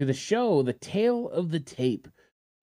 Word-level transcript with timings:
to 0.00 0.06
the 0.06 0.14
show, 0.14 0.62
the 0.62 0.72
tale 0.72 1.28
of 1.28 1.50
the 1.50 1.60
tape 1.60 2.08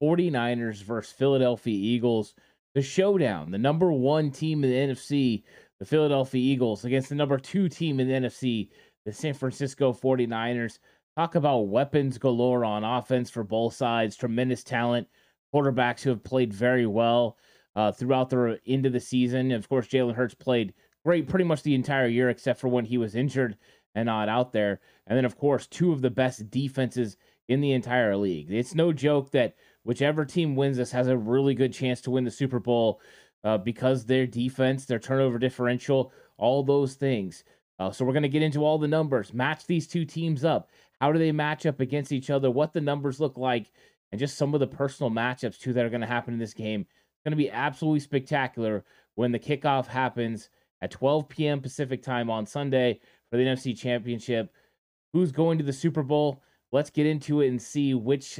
49ers 0.01 0.81
versus 0.81 1.13
Philadelphia 1.13 1.75
Eagles, 1.75 2.33
the 2.73 2.81
showdown, 2.81 3.51
the 3.51 3.59
number 3.59 3.91
one 3.91 4.31
team 4.31 4.63
in 4.63 4.71
the 4.71 4.93
NFC, 4.95 5.43
the 5.79 5.85
Philadelphia 5.85 6.41
Eagles, 6.41 6.83
against 6.83 7.09
the 7.09 7.15
number 7.15 7.37
two 7.37 7.69
team 7.69 7.99
in 7.99 8.07
the 8.07 8.27
NFC, 8.27 8.69
the 9.05 9.13
San 9.13 9.35
Francisco 9.35 9.93
49ers. 9.93 10.79
Talk 11.15 11.35
about 11.35 11.67
weapons 11.67 12.17
galore 12.17 12.65
on 12.65 12.83
offense 12.83 13.29
for 13.29 13.43
both 13.43 13.75
sides, 13.75 14.15
tremendous 14.15 14.63
talent, 14.63 15.07
quarterbacks 15.53 16.01
who 16.01 16.09
have 16.09 16.23
played 16.23 16.51
very 16.51 16.87
well 16.87 17.37
uh, 17.75 17.91
throughout 17.91 18.31
the 18.31 18.59
end 18.65 18.87
of 18.87 18.93
the 18.93 18.99
season. 18.99 19.51
Of 19.51 19.69
course, 19.69 19.87
Jalen 19.87 20.15
Hurts 20.15 20.33
played 20.33 20.73
great 21.05 21.27
pretty 21.27 21.45
much 21.45 21.61
the 21.61 21.75
entire 21.75 22.07
year, 22.07 22.31
except 22.31 22.59
for 22.59 22.67
when 22.67 22.85
he 22.85 22.97
was 22.97 23.15
injured 23.15 23.57
and 23.97 24.05
not 24.05 24.29
out 24.29 24.53
there. 24.53 24.79
And 25.07 25.17
then, 25.17 25.25
of 25.25 25.37
course, 25.37 25.65
two 25.65 25.91
of 25.91 26.01
the 26.01 26.11
best 26.11 26.51
defenses 26.51 27.17
in 27.47 27.61
the 27.61 27.71
entire 27.71 28.15
league. 28.15 28.51
It's 28.51 28.75
no 28.75 28.93
joke 28.93 29.31
that 29.31 29.55
whichever 29.83 30.23
team 30.23 30.55
wins 30.55 30.77
this 30.77 30.91
has 30.91 31.07
a 31.07 31.17
really 31.17 31.55
good 31.55 31.73
chance 31.73 31.99
to 32.01 32.11
win 32.11 32.23
the 32.23 32.29
Super 32.29 32.59
Bowl 32.59 33.01
uh, 33.43 33.57
because 33.57 34.05
their 34.05 34.27
defense, 34.27 34.85
their 34.85 34.99
turnover 34.99 35.39
differential, 35.39 36.11
all 36.37 36.61
those 36.61 36.93
things. 36.93 37.43
Uh, 37.79 37.89
so 37.89 38.05
we're 38.05 38.13
going 38.13 38.21
to 38.21 38.29
get 38.29 38.43
into 38.43 38.63
all 38.63 38.77
the 38.77 38.87
numbers, 38.87 39.33
match 39.33 39.65
these 39.65 39.87
two 39.87 40.05
teams 40.05 40.45
up. 40.45 40.69
How 41.01 41.11
do 41.11 41.17
they 41.17 41.31
match 41.31 41.65
up 41.65 41.79
against 41.79 42.11
each 42.11 42.29
other? 42.29 42.51
What 42.51 42.73
the 42.73 42.81
numbers 42.81 43.19
look 43.19 43.35
like, 43.35 43.71
and 44.11 44.19
just 44.19 44.37
some 44.37 44.53
of 44.53 44.59
the 44.59 44.67
personal 44.67 45.09
matchups 45.09 45.59
too 45.59 45.73
that 45.73 45.85
are 45.85 45.89
going 45.89 46.01
to 46.01 46.07
happen 46.07 46.35
in 46.35 46.39
this 46.39 46.53
game. 46.53 46.81
It's 46.81 47.23
going 47.23 47.31
to 47.31 47.35
be 47.35 47.49
absolutely 47.49 48.01
spectacular 48.01 48.85
when 49.15 49.31
the 49.31 49.39
kickoff 49.39 49.87
happens 49.87 50.49
at 50.83 50.91
12 50.91 51.27
p.m. 51.29 51.61
Pacific 51.61 52.03
time 52.03 52.29
on 52.29 52.45
Sunday 52.45 52.99
for 53.29 53.37
the 53.37 53.43
NFC 53.43 53.77
Championship. 53.77 54.51
Who's 55.13 55.31
going 55.31 55.57
to 55.57 55.63
the 55.63 55.73
Super 55.73 56.03
Bowl? 56.03 56.41
Let's 56.71 56.89
get 56.89 57.05
into 57.05 57.41
it 57.41 57.47
and 57.47 57.61
see 57.61 57.93
which 57.93 58.39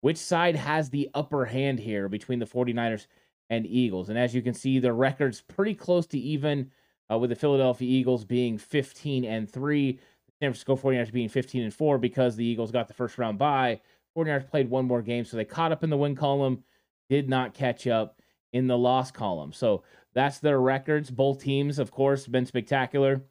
which 0.00 0.18
side 0.18 0.56
has 0.56 0.90
the 0.90 1.08
upper 1.14 1.44
hand 1.44 1.78
here 1.78 2.08
between 2.08 2.40
the 2.40 2.46
49ers 2.46 3.06
and 3.50 3.66
Eagles. 3.66 4.08
And 4.08 4.18
as 4.18 4.34
you 4.34 4.42
can 4.42 4.52
see, 4.52 4.80
the 4.80 4.92
record's 4.92 5.40
pretty 5.40 5.74
close 5.74 6.06
to 6.08 6.18
even 6.18 6.70
uh, 7.10 7.18
with 7.18 7.30
the 7.30 7.36
Philadelphia 7.36 7.88
Eagles 7.88 8.24
being 8.24 8.58
15 8.58 9.24
and 9.24 9.48
3, 9.48 9.92
the 9.92 9.98
San 10.40 10.52
Francisco 10.52 10.76
49ers 10.76 11.12
being 11.12 11.28
15 11.28 11.62
and 11.62 11.74
4 11.74 11.98
because 11.98 12.34
the 12.34 12.44
Eagles 12.44 12.72
got 12.72 12.88
the 12.88 12.94
first 12.94 13.16
round 13.16 13.38
bye. 13.38 13.80
49ers 14.16 14.50
played 14.50 14.68
one 14.68 14.86
more 14.86 15.02
game, 15.02 15.24
so 15.24 15.36
they 15.36 15.44
caught 15.44 15.72
up 15.72 15.84
in 15.84 15.90
the 15.90 15.96
win 15.96 16.16
column, 16.16 16.64
did 17.08 17.28
not 17.28 17.54
catch 17.54 17.86
up 17.86 18.20
in 18.52 18.66
the 18.66 18.76
loss 18.76 19.10
column. 19.10 19.52
So 19.52 19.84
that's 20.14 20.38
their 20.38 20.60
records. 20.60 21.10
Both 21.10 21.42
teams, 21.42 21.78
of 21.78 21.90
course, 21.90 22.26
been 22.26 22.46
spectacular. 22.46 23.22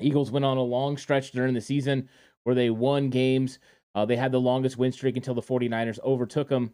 Eagles 0.00 0.30
went 0.30 0.44
on 0.44 0.56
a 0.56 0.62
long 0.62 0.96
stretch 0.96 1.32
during 1.32 1.54
the 1.54 1.60
season 1.60 2.08
where 2.44 2.54
they 2.54 2.70
won 2.70 3.10
games. 3.10 3.58
Uh, 3.94 4.04
they 4.04 4.16
had 4.16 4.32
the 4.32 4.40
longest 4.40 4.78
win 4.78 4.92
streak 4.92 5.16
until 5.16 5.34
the 5.34 5.42
49ers 5.42 5.98
overtook 6.04 6.48
them 6.48 6.72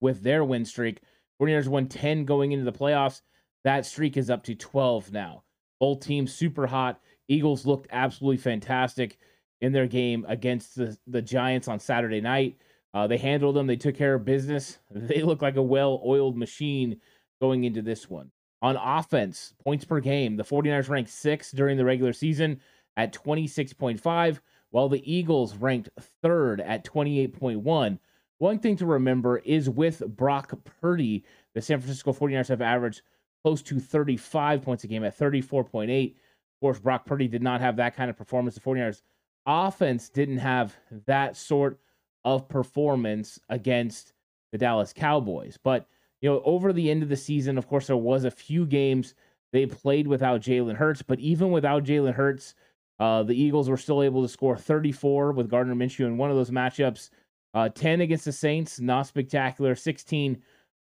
with 0.00 0.22
their 0.22 0.44
win 0.44 0.64
streak. 0.64 1.00
49ers 1.40 1.68
won 1.68 1.88
10 1.88 2.24
going 2.24 2.52
into 2.52 2.64
the 2.64 2.72
playoffs. 2.72 3.20
That 3.64 3.86
streak 3.86 4.16
is 4.16 4.30
up 4.30 4.42
to 4.44 4.54
12 4.54 5.12
now. 5.12 5.44
Both 5.78 6.00
teams 6.00 6.32
super 6.32 6.66
hot. 6.66 7.00
Eagles 7.28 7.66
looked 7.66 7.88
absolutely 7.90 8.38
fantastic 8.38 9.18
in 9.60 9.72
their 9.72 9.86
game 9.86 10.24
against 10.28 10.74
the, 10.74 10.96
the 11.06 11.22
Giants 11.22 11.68
on 11.68 11.78
Saturday 11.78 12.20
night. 12.20 12.56
Uh, 12.94 13.06
they 13.06 13.16
handled 13.16 13.56
them. 13.56 13.66
They 13.66 13.76
took 13.76 13.96
care 13.96 14.14
of 14.14 14.24
business. 14.24 14.78
They 14.90 15.22
look 15.22 15.42
like 15.42 15.56
a 15.56 15.62
well 15.62 16.02
oiled 16.04 16.36
machine 16.36 17.00
going 17.40 17.64
into 17.64 17.82
this 17.82 18.08
one. 18.08 18.30
On 18.62 18.76
offense, 18.76 19.54
points 19.62 19.84
per 19.84 20.00
game, 20.00 20.36
the 20.36 20.44
49ers 20.44 20.88
ranked 20.88 21.10
sixth 21.10 21.54
during 21.54 21.76
the 21.76 21.84
regular 21.84 22.12
season 22.12 22.60
at 22.96 23.12
26.5, 23.12 24.40
while 24.70 24.88
the 24.88 25.12
Eagles 25.12 25.56
ranked 25.56 25.88
third 26.22 26.60
at 26.60 26.84
28.1. 26.84 27.98
One 28.38 28.58
thing 28.58 28.76
to 28.76 28.86
remember 28.86 29.38
is 29.38 29.68
with 29.68 30.02
Brock 30.06 30.52
Purdy, 30.80 31.24
the 31.54 31.62
San 31.62 31.80
Francisco 31.80 32.12
49ers 32.12 32.48
have 32.48 32.62
averaged 32.62 33.02
close 33.42 33.62
to 33.62 33.80
35 33.80 34.62
points 34.62 34.84
a 34.84 34.86
game 34.86 35.04
at 35.04 35.18
34.8. 35.18 36.10
Of 36.10 36.16
course, 36.60 36.78
Brock 36.78 37.04
Purdy 37.04 37.28
did 37.28 37.42
not 37.42 37.60
have 37.60 37.76
that 37.76 37.96
kind 37.96 38.10
of 38.10 38.16
performance. 38.16 38.54
The 38.54 38.60
49ers 38.60 39.02
offense 39.46 40.08
didn't 40.08 40.38
have 40.38 40.76
that 41.06 41.36
sort 41.36 41.80
of 42.24 42.48
performance 42.48 43.40
against 43.48 44.12
the 44.52 44.58
Dallas 44.58 44.92
Cowboys. 44.92 45.58
But 45.62 45.88
you 46.22 46.30
know, 46.30 46.40
over 46.44 46.72
the 46.72 46.90
end 46.90 47.02
of 47.02 47.08
the 47.08 47.16
season, 47.16 47.58
of 47.58 47.68
course, 47.68 47.88
there 47.88 47.96
was 47.96 48.24
a 48.24 48.30
few 48.30 48.64
games 48.64 49.14
they 49.52 49.66
played 49.66 50.06
without 50.06 50.40
Jalen 50.40 50.76
Hurts, 50.76 51.02
but 51.02 51.18
even 51.18 51.50
without 51.50 51.84
Jalen 51.84 52.14
Hurts, 52.14 52.54
uh, 52.98 53.24
the 53.24 53.34
Eagles 53.34 53.68
were 53.68 53.76
still 53.76 54.02
able 54.02 54.22
to 54.22 54.28
score 54.28 54.56
34 54.56 55.32
with 55.32 55.50
Gardner 55.50 55.74
Minshew 55.74 56.06
in 56.06 56.16
one 56.16 56.30
of 56.30 56.36
those 56.36 56.50
matchups. 56.50 57.10
Uh, 57.52 57.68
10 57.68 58.00
against 58.00 58.24
the 58.24 58.32
Saints, 58.32 58.80
not 58.80 59.06
spectacular. 59.06 59.74
16, 59.74 60.40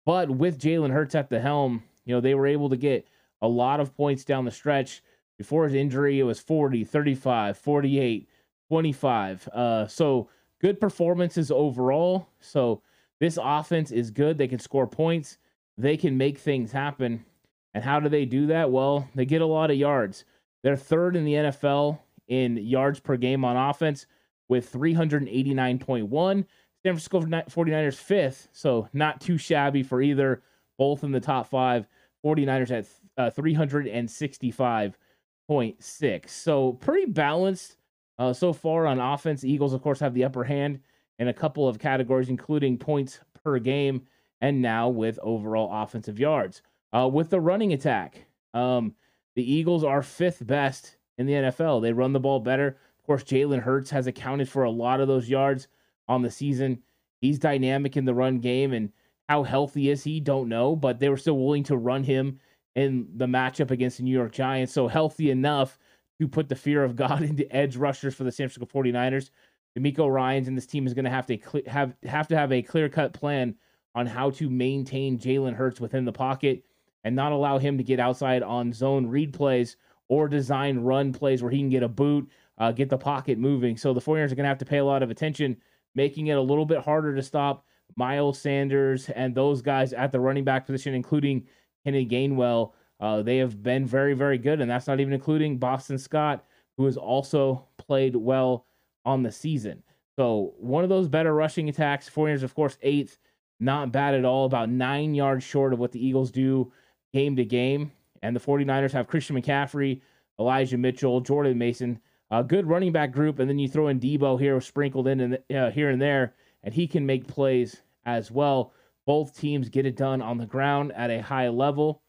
but 0.05 0.29
with 0.29 0.59
Jalen 0.59 0.91
Hurts 0.91 1.15
at 1.15 1.31
the 1.31 1.41
helm, 1.41 1.85
you 2.05 2.15
know, 2.15 2.21
they 2.21 2.35
were 2.35 2.47
able 2.47 2.69
to 2.69 2.77
get 2.77 3.06
a 3.41 3.49
lot 3.49 3.81
of 3.81 3.97
points 3.97 4.25
down 4.25 4.44
the 4.44 4.50
stretch. 4.50 5.03
Before 5.38 5.65
his 5.65 5.75
injury, 5.75 6.19
it 6.19 6.25
was 6.25 6.41
40, 6.41 6.85
35, 6.85 7.56
48, 7.56 8.29
25. 8.69 9.49
Uh, 9.49 9.87
so 9.87 10.29
good 10.61 10.81
performances 10.81 11.50
overall. 11.50 12.29
So 12.41 12.82
this 13.20 13.38
offense 13.40 13.93
is 13.93 14.11
good. 14.11 14.38
They 14.38 14.49
can 14.49 14.58
score 14.58 14.87
points, 14.87 15.38
they 15.76 15.96
can 15.96 16.17
make 16.17 16.38
things 16.38 16.72
happen. 16.72 17.25
And 17.72 17.84
how 17.84 18.00
do 18.00 18.08
they 18.08 18.25
do 18.25 18.46
that? 18.46 18.72
Well, 18.72 19.08
they 19.14 19.25
get 19.25 19.43
a 19.43 19.46
lot 19.46 19.70
of 19.70 19.76
yards. 19.76 20.25
They're 20.64 20.76
third 20.76 21.14
in 21.14 21.25
the 21.25 21.34
NFL 21.34 22.00
in 22.26 22.56
yards 22.56 22.99
per 22.99 23.17
game 23.17 23.44
on 23.44 23.56
offense, 23.56 24.06
with 24.49 24.72
389.1. 24.72 26.44
San 26.82 26.82
Francisco 26.82 27.20
49ers 27.20 27.96
fifth, 27.96 28.49
so 28.52 28.88
not 28.93 29.20
too 29.20 29.38
shabby 29.38 29.82
for 29.82 30.02
either, 30.02 30.43
both 30.78 31.05
in 31.05 31.12
the 31.12 31.20
top 31.20 31.49
five. 31.49 31.87
49ers 32.25 32.70
at 32.70 32.87
uh, 33.17 33.31
365.6. 33.31 36.31
So 36.31 36.72
pretty 36.75 37.06
balanced 37.06 37.76
uh, 38.19 38.32
so 38.32 38.52
far 38.52 38.87
on 38.87 38.99
offense. 38.99 39.44
Eagles, 39.44 39.72
of 39.72 39.82
course, 39.82 40.00
have 40.00 40.14
the 40.14 40.25
upper 40.25 40.44
hand 40.44 40.81
in 41.20 41.28
a 41.28 41.34
couple 41.34 41.69
of 41.69 41.78
categories, 41.78 42.31
including 42.31 42.78
points 42.78 43.20
per 43.44 43.58
game 43.58 44.02
and 44.40 44.61
now 44.61 44.88
with 44.88 45.19
overall 45.22 45.70
offensive 45.70 46.19
yards. 46.19 46.62
Uh, 46.93 47.06
with 47.06 47.31
the 47.31 47.38
running 47.38 47.72
attack, 47.72 48.25
um, 48.55 48.94
the 49.37 49.52
Eagles 49.52 49.84
are 49.84 50.02
fifth 50.02 50.44
best 50.44 50.96
in 51.19 51.26
the 51.26 51.34
NFL. 51.34 51.82
They 51.82 51.93
run 51.93 52.14
the 52.14 52.19
ball 52.19 52.40
better. 52.40 52.69
Of 52.69 53.06
course, 53.06 53.22
Jalen 53.22 53.61
Hurts 53.61 53.90
has 53.90 54.06
accounted 54.06 54.49
for 54.49 54.64
a 54.64 54.70
lot 54.70 55.00
of 55.00 55.08
those 55.08 55.28
yards 55.28 55.69
on 56.08 56.22
the 56.22 56.31
season. 56.31 56.82
He's 57.20 57.38
dynamic 57.38 57.96
in 57.96 58.06
the 58.06 58.14
run 58.14 58.38
game, 58.38 58.72
and 58.72 58.90
how 59.28 59.43
healthy 59.43 59.90
is 59.90 60.02
he? 60.02 60.20
Don't 60.20 60.49
know, 60.49 60.75
but 60.75 60.99
they 60.99 61.11
were 61.11 61.17
still 61.19 61.38
willing 61.38 61.64
to 61.64 61.76
run 61.76 62.02
him 62.02 62.40
in 62.75 63.08
the 63.14 63.26
matchup 63.26 63.70
against 63.70 63.99
the 63.99 64.05
New 64.05 64.17
York 64.17 64.32
Giants. 64.32 64.72
So 64.72 64.88
healthy 64.88 65.31
enough 65.31 65.78
to 66.19 66.26
put 66.26 66.49
the 66.49 66.56
fear 66.56 66.82
of 66.82 66.96
God 66.96 67.22
into 67.31 67.55
edge 67.55 67.76
rushers 67.76 68.14
for 68.14 68.25
the 68.25 68.32
San 68.32 68.49
Francisco 68.49 68.67
49ers. 68.67 69.31
DeMeco 69.78 70.12
Ryans 70.12 70.49
and 70.49 70.56
this 70.56 70.67
team 70.67 70.87
is 70.87 70.94
going 70.94 71.05
to 71.05 71.11
have 71.11 71.26
to 71.26 71.38
have 71.67 71.94
have 72.05 72.28
to 72.28 72.37
have 72.37 72.52
a 72.52 72.62
clear 72.62 72.88
cut 72.88 73.12
plan 73.12 73.55
on 73.94 74.06
how 74.06 74.31
to 74.31 74.50
maintain 74.50 75.19
Jalen 75.19 75.55
Hurts 75.55 75.81
within 75.81 76.05
the 76.05 76.12
pocket 76.12 76.64
and 77.05 77.17
not 77.17 77.32
allow 77.32 77.58
him 77.58 77.78
to 77.78 77.84
get 77.84 78.00
outside 78.00 78.43
on 78.43 78.72
zone 78.72 79.06
read 79.06 79.32
plays 79.32 79.76
or 80.08 80.28
design 80.28 80.81
run 80.81 81.12
plays 81.12 81.43
where 81.43 81.50
he 81.50 81.58
can 81.58 81.70
get 81.70 81.82
a 81.82 81.88
boot, 81.88 82.28
uh, 82.58 82.72
get 82.72 82.88
the 82.88 82.99
pocket 82.99 83.38
moving. 83.38 83.76
So 83.76 83.94
the 83.94 84.00
49ers 84.00 84.32
are 84.32 84.34
going 84.34 84.44
to 84.44 84.49
have 84.49 84.58
to 84.58 84.64
pay 84.64 84.78
a 84.78 84.84
lot 84.84 85.02
of 85.02 85.11
attention, 85.11 85.56
making 85.94 86.28
it 86.28 86.37
a 86.37 86.40
little 86.40 86.67
bit 86.67 86.81
harder 86.81 87.14
to 87.14 87.22
stop 87.22 87.64
Miles 87.96 88.38
Sanders 88.38 89.08
and 89.11 89.34
those 89.34 89.62
guys 89.62 89.93
at 89.93 90.12
the 90.12 90.20
running 90.20 90.44
back 90.44 90.67
position, 90.67 90.94
including 90.94 91.46
Kenny 91.84 92.06
Gainwell. 92.06 92.72
Uh, 92.99 93.22
they 93.22 93.38
have 93.38 93.62
been 93.62 93.87
very, 93.87 94.14
very 94.14 94.37
good, 94.37 94.61
and 94.61 94.70
that's 94.70 94.87
not 94.87 95.00
even 95.00 95.12
including 95.12 95.58
Boston 95.58 95.96
Scott, 95.96 96.44
who 96.76 96.84
has 96.84 96.96
also 96.96 97.67
played 97.78 98.14
well 98.14 98.67
on 99.05 99.23
the 99.23 99.32
season. 99.32 99.82
So 100.17 100.55
one 100.58 100.85
of 100.85 100.91
those 100.91 101.08
better 101.08 101.35
rushing 101.35 101.69
attacks. 101.69 102.08
49ers, 102.08 102.43
of 102.43 102.55
course, 102.55 102.76
eighth 102.82 103.19
not 103.61 103.93
bad 103.93 104.14
at 104.14 104.25
all, 104.25 104.47
about 104.47 104.70
nine 104.70 105.14
yards 105.14 105.44
short 105.44 105.73
of 105.73 105.79
what 105.79 105.93
the 105.93 106.05
Eagles 106.05 106.31
do 106.31 106.73
game 107.12 107.37
to 107.37 107.44
game. 107.44 107.93
And 108.23 108.35
the 108.35 108.41
49ers 108.41 108.93
have 108.93 109.08
Christian 109.08 109.41
McCaffrey, 109.41 110.00
Elijah 110.38 110.79
Mitchell, 110.79 111.20
Jordan 111.20 111.58
Mason, 111.58 112.00
a 112.31 112.43
good 112.43 112.67
running 112.67 112.93
back 112.93 113.12
group. 113.12 113.38
And 113.38 113.49
then 113.49 113.58
you 113.58 113.69
throw 113.69 113.88
in 113.88 114.00
Deebo 114.00 114.41
here, 114.41 114.61
sprinkled 114.61 115.08
in 115.08 115.20
and, 115.20 115.38
uh, 115.55 115.70
here 115.70 115.91
and 115.91 116.00
there, 116.00 116.35
and 116.62 116.75
he 116.75 116.87
can 116.87 117.06
make 117.06 117.26
plays 117.26 117.82
as 118.05 118.31
well. 118.31 118.73
Both 119.06 119.38
teams 119.38 119.69
get 119.69 119.87
it 119.87 119.96
done 119.96 120.23
on 120.23 120.38
the 120.38 120.46
ground 120.46 120.93
at 120.93 121.11
a 121.11 121.23
high 121.23 121.49
level. 121.49 122.03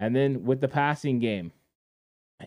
And 0.00 0.14
then 0.14 0.44
with 0.44 0.60
the 0.60 0.68
passing 0.68 1.18
game, 1.18 1.52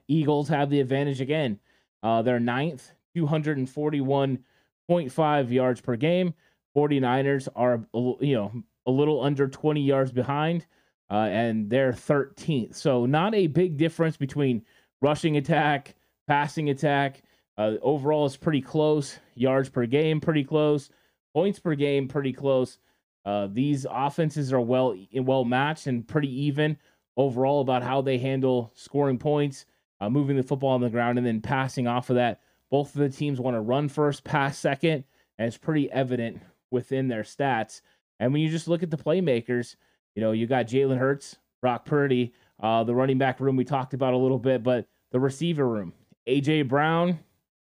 Eagles 0.08 0.50
have 0.50 0.70
the 0.70 0.80
advantage 0.80 1.22
again. 1.22 1.60
Uh, 2.04 2.22
they're 2.22 2.40
ninth, 2.40 2.92
241.5 3.16 5.52
yards 5.52 5.82
per 5.82 5.96
game. 5.96 6.36
49ers 6.76 7.48
are 7.56 7.84
you 8.22 8.36
know 8.36 8.52
a 8.86 8.92
little 8.92 9.24
under 9.24 9.48
20 9.48 9.82
yards 9.82 10.12
behind 10.12 10.68
uh, 11.10 11.28
and 11.32 11.68
they're 11.70 11.92
13th 11.92 12.76
so 12.76 13.08
not 13.08 13.34
a 13.34 13.48
big 13.48 13.76
difference 13.76 14.18
between 14.18 14.62
rushing 15.02 15.38
attack 15.38 15.96
passing 16.30 16.70
attack. 16.70 17.24
Uh, 17.58 17.74
overall 17.82 18.28
it's 18.28 18.38
pretty 18.38 18.62
close. 18.62 19.18
Yards 19.34 19.68
per 19.68 19.88
game 19.88 20.22
pretty 20.22 20.44
close. 20.44 20.92
Points 21.34 21.60
per 21.60 21.76
game 21.76 22.08
pretty 22.08 22.32
close. 22.32 22.78
Uh, 23.26 23.48
these 23.52 23.86
offenses 23.90 24.54
are 24.54 24.62
well 24.62 24.96
well 25.16 25.44
matched 25.44 25.88
and 25.88 26.08
pretty 26.08 26.46
even 26.46 26.78
overall 27.18 27.62
about 27.62 27.84
how 27.84 28.02
they 28.02 28.18
handle 28.18 28.72
scoring 28.76 29.18
points 29.18 29.66
uh, 30.00 30.10
moving 30.10 30.38
the 30.38 30.44
football 30.44 30.70
on 30.70 30.82
the 30.82 30.90
ground 30.90 31.18
and 31.18 31.28
then 31.28 31.42
passing 31.42 31.88
off 31.88 32.10
of 32.10 32.16
that 32.16 32.40
both 32.72 32.96
of 32.96 33.02
the 33.02 33.10
teams 33.10 33.40
want 33.40 33.56
to 33.56 33.62
run 33.62 33.90
first 33.90 34.24
pass 34.24 34.58
second 34.58 35.04
and 35.38 35.48
it's 35.48 35.58
pretty 35.58 35.92
evident 35.92 36.42
within 36.72 37.08
their 37.08 37.24
stats. 37.24 37.82
And 38.20 38.34
when 38.34 38.42
you 38.42 38.50
just 38.50 38.68
look 38.68 38.84
at 38.84 38.92
the 38.92 38.98
playmakers, 38.98 39.76
you 40.16 40.22
know, 40.22 40.32
you 40.34 40.48
got 40.48 40.68
Jalen 40.68 40.98
Hurts, 40.98 41.38
Brock 41.62 41.86
Purdy, 41.86 42.34
uh, 42.62 42.84
the 42.84 42.94
running 42.94 43.18
back 43.18 43.40
room 43.40 43.56
we 43.56 43.64
talked 43.64 43.94
about 43.94 44.14
a 44.14 44.18
little 44.18 44.38
bit, 44.38 44.64
but 44.64 44.86
the 45.12 45.20
receiver 45.20 45.68
room, 45.68 45.94
AJ 46.28 46.68
Brown, 46.68 47.20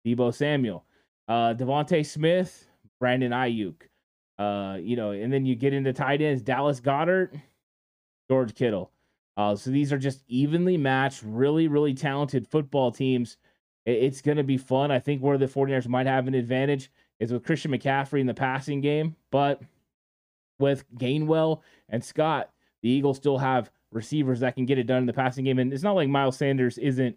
Deebo 0.07 0.35
Samuel, 0.35 0.85
uh, 1.29 1.55
DeVonta 1.55 2.05
Smith, 2.05 2.67
Brandon 2.99 3.33
Aiyuk. 3.33 3.83
Uh, 4.39 4.79
you 4.81 4.97
know, 4.97 5.11
and 5.11 5.33
then 5.33 5.45
you 5.45 5.55
get 5.55 5.75
into 5.75 5.93
tight 5.93 6.23
ends, 6.23 6.43
Dallas 6.43 6.81
Goedert, 6.81 7.39
George 8.31 8.55
Kittle. 8.55 8.91
Uh, 9.37 9.55
so 9.55 9.71
these 9.71 9.93
are 9.93 9.99
just 9.99 10.25
evenly 10.29 10.77
matched, 10.77 11.23
really, 11.25 11.69
really 11.69 11.95
talented 11.95 12.49
football 12.49 12.91
teams. 12.91 13.37
It's 13.87 14.21
going 14.21 14.37
to 14.37 14.45
be 14.45 14.59
fun. 14.59 14.91
I 14.91 14.99
think 14.99 15.23
where 15.23 15.39
the 15.39 15.47
49ers 15.47 15.89
might 15.89 16.07
have 16.07 16.29
an 16.29 16.35
advantage 16.35 16.91
is 17.19 17.33
with 17.33 17.45
Christian 17.45 17.71
McCaffrey 17.71 18.21
in 18.21 18.27
the 18.27 18.35
passing 18.35 18.81
game, 18.81 19.17
but 19.31 19.63
with 20.59 20.85
Gainwell 20.97 21.61
and 21.89 22.05
Scott, 22.05 22.51
the 22.83 22.91
Eagles 22.91 23.17
still 23.17 23.39
have 23.39 23.71
receivers 23.93 24.41
that 24.41 24.55
can 24.55 24.67
get 24.67 24.79
it 24.79 24.87
done 24.87 24.99
in 24.99 25.07
the 25.07 25.13
passing 25.13 25.45
game. 25.45 25.59
And 25.59 25.73
it's 25.73 25.83
not 25.83 25.97
like 25.97 26.09
Miles 26.09 26.37
Sanders 26.37 26.79
isn't 26.79 27.17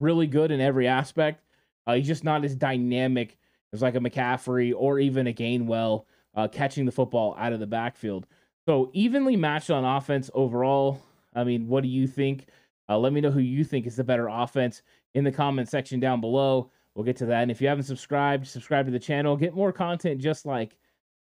really 0.00 0.26
good 0.26 0.50
in 0.50 0.60
every 0.60 0.86
aspect. 0.86 1.42
Uh, 1.86 1.94
he's 1.94 2.06
just 2.06 2.24
not 2.24 2.44
as 2.44 2.54
dynamic 2.54 3.36
as 3.72 3.82
like 3.82 3.94
a 3.94 4.00
McCaffrey 4.00 4.72
or 4.76 4.98
even 4.98 5.26
a 5.26 5.32
Gainwell 5.32 6.04
uh, 6.34 6.48
catching 6.48 6.84
the 6.84 6.92
football 6.92 7.36
out 7.38 7.52
of 7.52 7.60
the 7.60 7.66
backfield. 7.66 8.26
So 8.66 8.90
evenly 8.92 9.36
matched 9.36 9.70
on 9.70 9.84
offense 9.84 10.30
overall. 10.34 11.00
I 11.34 11.44
mean, 11.44 11.68
what 11.68 11.82
do 11.82 11.88
you 11.88 12.06
think? 12.06 12.46
Uh, 12.88 12.98
let 12.98 13.12
me 13.12 13.20
know 13.20 13.30
who 13.30 13.40
you 13.40 13.64
think 13.64 13.86
is 13.86 13.96
the 13.96 14.04
better 14.04 14.28
offense 14.28 14.82
in 15.14 15.24
the 15.24 15.32
comment 15.32 15.68
section 15.68 15.98
down 16.00 16.20
below. 16.20 16.70
We'll 16.94 17.04
get 17.04 17.16
to 17.16 17.26
that. 17.26 17.42
And 17.42 17.50
if 17.50 17.60
you 17.60 17.68
haven't 17.68 17.84
subscribed, 17.84 18.46
subscribe 18.46 18.86
to 18.86 18.92
the 18.92 18.98
channel. 18.98 19.36
Get 19.36 19.54
more 19.54 19.72
content 19.72 20.20
just 20.20 20.46
like 20.46 20.78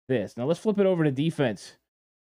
this. 0.07 0.35
Now 0.35 0.45
let's 0.45 0.59
flip 0.59 0.79
it 0.79 0.85
over 0.85 1.03
to 1.03 1.11
defense. 1.11 1.77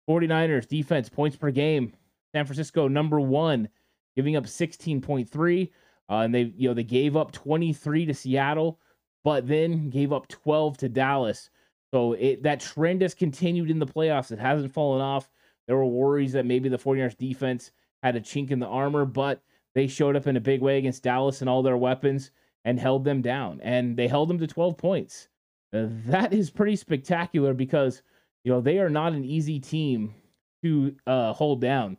49ers 0.09 0.69
defense 0.69 1.09
points 1.09 1.37
per 1.37 1.51
game. 1.51 1.93
San 2.35 2.45
Francisco 2.45 2.89
number 2.89 3.21
one, 3.21 3.69
giving 4.17 4.37
up 4.37 4.45
16.3. 4.45 5.71
Uh, 6.09 6.15
and 6.15 6.35
they, 6.35 6.53
you 6.57 6.69
know, 6.69 6.75
they 6.75 6.85
gave 6.85 7.17
up 7.17 7.33
23 7.33 8.07
to 8.07 8.15
Seattle, 8.15 8.79
but 9.25 9.47
then 9.47 9.91
gave 9.91 10.13
up 10.13 10.29
12 10.29 10.79
to 10.79 10.89
Dallas. 10.89 11.51
So 11.93 12.15
it 12.15 12.43
that 12.43 12.61
trend 12.61 13.03
has 13.03 13.15
continued 13.15 13.71
in 13.71 13.79
the 13.79 13.87
playoffs. 13.87 14.33
It 14.33 14.39
hasn't 14.39 14.73
fallen 14.73 15.01
off. 15.01 15.31
There 15.67 15.77
were 15.77 15.87
worries 15.87 16.33
that 16.33 16.47
maybe 16.47 16.69
the 16.69 16.79
49ers 16.79 17.17
defense 17.17 17.71
had 18.03 18.17
a 18.17 18.21
chink 18.21 18.51
in 18.51 18.59
the 18.59 18.67
armor, 18.67 19.05
but 19.05 19.43
they 19.75 19.87
showed 19.87 20.17
up 20.17 20.27
in 20.27 20.37
a 20.37 20.41
big 20.41 20.61
way 20.61 20.79
against 20.79 21.03
Dallas 21.03 21.41
and 21.41 21.49
all 21.49 21.63
their 21.63 21.77
weapons 21.77 22.31
and 22.65 22.79
held 22.79 23.05
them 23.05 23.23
down. 23.23 23.61
And 23.63 23.97
they 23.97 24.09
held 24.09 24.29
them 24.29 24.39
to 24.39 24.47
12 24.47 24.77
points. 24.77 25.29
Uh, 25.73 25.87
that 26.07 26.33
is 26.33 26.51
pretty 26.51 26.77
spectacular 26.77 27.55
because, 27.55 28.03
you 28.45 28.53
know, 28.53 28.61
they 28.61 28.79
are 28.79 28.91
not 28.91 29.13
an 29.13 29.25
easy 29.25 29.59
team 29.59 30.15
to 30.63 30.95
uh, 31.07 31.33
hold 31.33 31.61
down. 31.61 31.97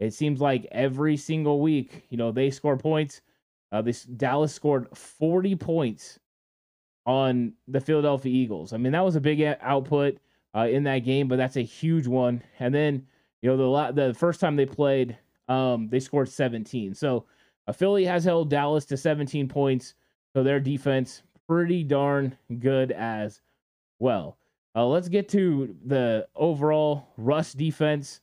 It 0.00 0.12
seems 0.12 0.40
like 0.40 0.66
every 0.72 1.16
single 1.16 1.60
week, 1.60 2.06
you 2.10 2.16
know, 2.16 2.32
they 2.32 2.50
score 2.50 2.76
points. 2.76 3.20
Uh, 3.70 3.82
this 3.82 4.02
Dallas 4.02 4.52
scored 4.52 4.88
40 4.96 5.54
points 5.56 6.18
on 7.06 7.52
the 7.68 7.80
Philadelphia 7.80 8.32
Eagles. 8.32 8.72
I 8.72 8.76
mean, 8.76 8.92
that 8.92 9.04
was 9.04 9.16
a 9.16 9.20
big 9.20 9.40
output 9.60 10.18
uh, 10.54 10.66
in 10.68 10.84
that 10.84 11.00
game, 11.00 11.28
but 11.28 11.36
that's 11.36 11.56
a 11.56 11.62
huge 11.62 12.06
one. 12.06 12.42
And 12.58 12.74
then, 12.74 13.06
you 13.40 13.50
know, 13.50 13.90
the 13.92 14.08
the 14.08 14.14
first 14.14 14.40
time 14.40 14.56
they 14.56 14.66
played, 14.66 15.16
um, 15.48 15.88
they 15.88 16.00
scored 16.00 16.28
17. 16.28 16.94
So, 16.94 17.26
Philly 17.72 18.04
has 18.04 18.24
held 18.24 18.50
Dallas 18.50 18.84
to 18.86 18.96
17 18.96 19.48
points. 19.48 19.94
So 20.34 20.42
their 20.42 20.60
defense 20.60 21.22
pretty 21.46 21.84
darn 21.84 22.36
good 22.58 22.90
as 22.92 23.40
well. 23.98 24.38
Uh, 24.74 24.86
let's 24.86 25.08
get 25.08 25.28
to 25.28 25.76
the 25.84 26.26
overall 26.34 27.08
rush 27.16 27.52
defense. 27.52 28.20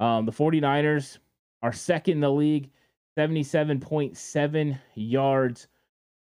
Um, 0.00 0.26
the 0.26 0.32
49ers 0.32 1.18
are 1.62 1.72
second 1.72 2.14
in 2.14 2.20
the 2.20 2.30
league, 2.30 2.70
77.7 3.16 4.78
yards 4.94 5.68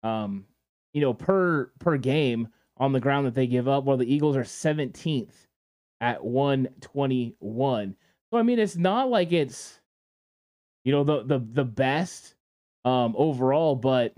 um, 0.03 0.45
you 0.93 1.01
know, 1.01 1.15
per 1.15 1.67
per 1.79 1.97
game 1.97 2.49
on 2.77 2.93
the 2.93 3.01
ground 3.01 3.27
that 3.27 3.35
they 3.35 3.47
give 3.47 3.69
up, 3.69 3.85
while 3.85 3.97
the 3.97 4.13
Eagles 4.13 4.37
are 4.37 4.43
17th 4.43 5.47
at 6.01 6.25
121. 6.25 7.97
So 8.31 8.39
I 8.39 8.43
mean, 8.43 8.59
it's 8.59 8.77
not 8.77 9.11
like 9.11 9.33
it's 9.33 9.80
you 10.85 10.93
know 10.93 11.05
the 11.05 11.23
the 11.23 11.39
the 11.39 11.65
best 11.65 12.35
um 12.85 13.15
overall, 13.17 13.77
but 13.77 14.15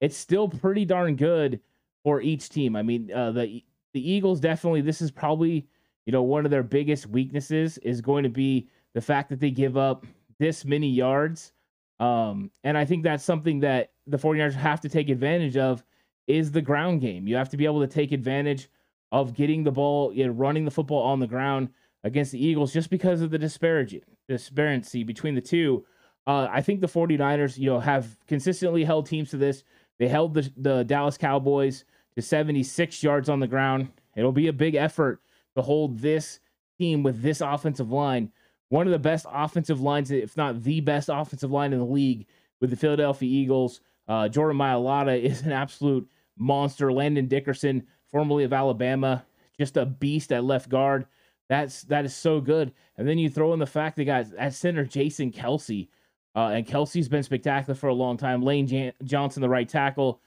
it's 0.00 0.16
still 0.16 0.48
pretty 0.48 0.84
darn 0.84 1.16
good 1.16 1.60
for 2.04 2.20
each 2.20 2.48
team. 2.48 2.76
I 2.76 2.82
mean, 2.82 3.12
uh, 3.12 3.32
the 3.32 3.64
the 3.92 4.10
Eagles 4.10 4.40
definitely 4.40 4.80
this 4.80 5.00
is 5.00 5.10
probably 5.10 5.66
you 6.06 6.12
know 6.12 6.22
one 6.22 6.44
of 6.44 6.50
their 6.50 6.62
biggest 6.62 7.06
weaknesses 7.06 7.78
is 7.78 8.00
going 8.00 8.24
to 8.24 8.28
be 8.28 8.68
the 8.94 9.00
fact 9.00 9.30
that 9.30 9.40
they 9.40 9.50
give 9.50 9.76
up 9.76 10.06
this 10.38 10.64
many 10.64 10.88
yards. 10.88 11.52
Um, 12.00 12.50
and 12.62 12.78
I 12.78 12.84
think 12.84 13.02
that's 13.02 13.24
something 13.24 13.60
that 13.60 13.90
the 14.06 14.18
49ers 14.18 14.54
have 14.54 14.80
to 14.82 14.88
take 14.88 15.08
advantage 15.08 15.56
of 15.56 15.82
is 16.28 16.52
the 16.52 16.62
ground 16.62 17.00
game. 17.00 17.26
You 17.26 17.36
have 17.36 17.48
to 17.50 17.56
be 17.56 17.64
able 17.64 17.80
to 17.80 17.88
take 17.88 18.12
advantage 18.12 18.70
of 19.10 19.34
getting 19.34 19.64
the 19.64 19.72
ball, 19.72 20.12
you 20.12 20.26
know, 20.26 20.32
running 20.32 20.64
the 20.64 20.70
football 20.70 21.02
on 21.02 21.18
the 21.18 21.26
ground 21.26 21.70
against 22.04 22.30
the 22.30 22.44
Eagles 22.44 22.72
just 22.72 22.90
because 22.90 23.20
of 23.20 23.30
the 23.30 23.38
disparity 23.38 24.04
disparity 24.28 25.02
between 25.04 25.34
the 25.34 25.40
two. 25.40 25.84
Uh, 26.26 26.46
I 26.50 26.60
think 26.60 26.80
the 26.80 26.86
49ers, 26.86 27.58
you 27.58 27.70
know, 27.70 27.80
have 27.80 28.16
consistently 28.26 28.84
held 28.84 29.06
teams 29.06 29.30
to 29.30 29.36
this. 29.36 29.64
They 29.98 30.08
held 30.08 30.34
the, 30.34 30.50
the 30.56 30.84
Dallas 30.84 31.16
Cowboys 31.16 31.84
to 32.14 32.22
76 32.22 33.02
yards 33.02 33.28
on 33.28 33.40
the 33.40 33.46
ground. 33.46 33.88
It'll 34.14 34.32
be 34.32 34.48
a 34.48 34.52
big 34.52 34.74
effort 34.74 35.22
to 35.56 35.62
hold 35.62 35.98
this 35.98 36.40
team 36.78 37.02
with 37.02 37.22
this 37.22 37.40
offensive 37.40 37.90
line, 37.90 38.30
one 38.68 38.86
of 38.86 38.92
the 38.92 38.98
best 38.98 39.26
offensive 39.30 39.80
lines, 39.80 40.10
if 40.10 40.36
not 40.36 40.62
the 40.62 40.80
best 40.80 41.08
offensive 41.10 41.50
line 41.50 41.72
in 41.72 41.78
the 41.78 41.84
league, 41.84 42.26
with 42.60 42.70
the 42.70 42.76
Philadelphia 42.76 43.28
Eagles. 43.28 43.80
Uh, 44.06 44.28
Jordan 44.28 44.58
Mailata 44.58 45.20
is 45.22 45.42
an 45.42 45.52
absolute 45.52 46.08
monster. 46.36 46.92
Landon 46.92 47.26
Dickerson, 47.26 47.86
formerly 48.10 48.44
of 48.44 48.52
Alabama, 48.52 49.24
just 49.56 49.76
a 49.76 49.86
beast 49.86 50.32
at 50.32 50.44
left 50.44 50.68
guard. 50.68 51.06
That's 51.48 51.82
that 51.84 52.04
is 52.04 52.14
so 52.14 52.40
good. 52.40 52.72
And 52.96 53.08
then 53.08 53.18
you 53.18 53.30
throw 53.30 53.52
in 53.52 53.58
the 53.58 53.66
fact 53.66 53.96
they 53.96 54.04
got 54.04 54.26
at 54.38 54.54
center 54.54 54.84
Jason 54.84 55.32
Kelce, 55.32 55.88
uh, 56.36 56.48
and 56.48 56.66
Kelce's 56.66 57.08
been 57.08 57.22
spectacular 57.22 57.74
for 57.74 57.88
a 57.88 57.94
long 57.94 58.16
time. 58.16 58.42
Lane 58.42 58.66
Jan- 58.66 58.92
Johnson, 59.02 59.40
the 59.40 59.48
right 59.48 59.68
tackle, 59.68 60.20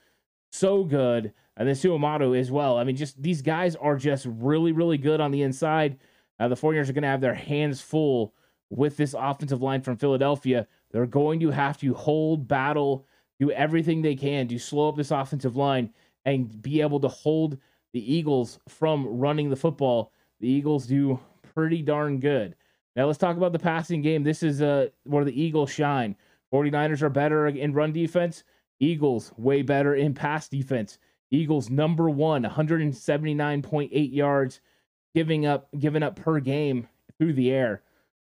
so 0.51 0.83
good. 0.83 1.33
And 1.57 1.67
then 1.67 1.75
Seumalo 1.75 2.37
as 2.37 2.49
well. 2.49 2.77
I 2.77 2.83
mean, 2.83 2.95
just 2.95 3.21
these 3.21 3.41
guys 3.41 3.75
are 3.75 3.97
just 3.97 4.25
really, 4.25 4.71
really 4.71 4.97
good 4.97 5.21
on 5.21 5.31
the 5.31 5.43
inside. 5.43 5.97
Uh, 6.39 6.47
the 6.47 6.55
49ers 6.55 6.89
are 6.89 6.93
going 6.93 7.03
to 7.03 7.09
have 7.09 7.21
their 7.21 7.35
hands 7.35 7.81
full 7.81 8.33
with 8.71 8.97
this 8.97 9.13
offensive 9.17 9.61
line 9.61 9.81
from 9.81 9.97
Philadelphia. 9.97 10.65
They're 10.91 11.05
going 11.05 11.39
to 11.41 11.51
have 11.51 11.77
to 11.79 11.93
hold, 11.93 12.47
battle, 12.47 13.05
do 13.39 13.51
everything 13.51 14.01
they 14.01 14.15
can 14.15 14.47
to 14.47 14.57
slow 14.57 14.89
up 14.89 14.95
this 14.95 15.11
offensive 15.11 15.55
line 15.55 15.91
and 16.25 16.61
be 16.61 16.81
able 16.81 16.99
to 17.01 17.07
hold 17.07 17.57
the 17.93 18.13
Eagles 18.13 18.59
from 18.67 19.05
running 19.05 19.49
the 19.49 19.55
football. 19.55 20.11
The 20.41 20.49
Eagles 20.49 20.87
do 20.87 21.19
pretty 21.53 21.83
darn 21.83 22.19
good. 22.19 22.55
Now 22.95 23.05
let's 23.05 23.19
talk 23.19 23.37
about 23.37 23.53
the 23.53 23.59
passing 23.59 24.01
game. 24.01 24.23
This 24.23 24.43
is 24.43 24.61
uh, 24.61 24.87
where 25.03 25.23
the 25.23 25.39
Eagles 25.39 25.71
shine. 25.71 26.15
49ers 26.51 27.01
are 27.01 27.09
better 27.09 27.47
in 27.47 27.73
run 27.73 27.93
defense. 27.93 28.43
Eagles 28.79 29.31
way 29.37 29.61
better 29.61 29.95
in 29.95 30.13
pass 30.13 30.49
defense. 30.49 30.97
Eagles 31.29 31.69
number 31.69 32.09
one, 32.09 32.43
179.8 32.43 34.13
yards, 34.13 34.59
giving 35.13 35.45
up 35.45 35.69
giving 35.77 36.03
up 36.03 36.15
per 36.15 36.39
game 36.39 36.87
through 37.17 37.33
the 37.33 37.51
air. 37.51 37.83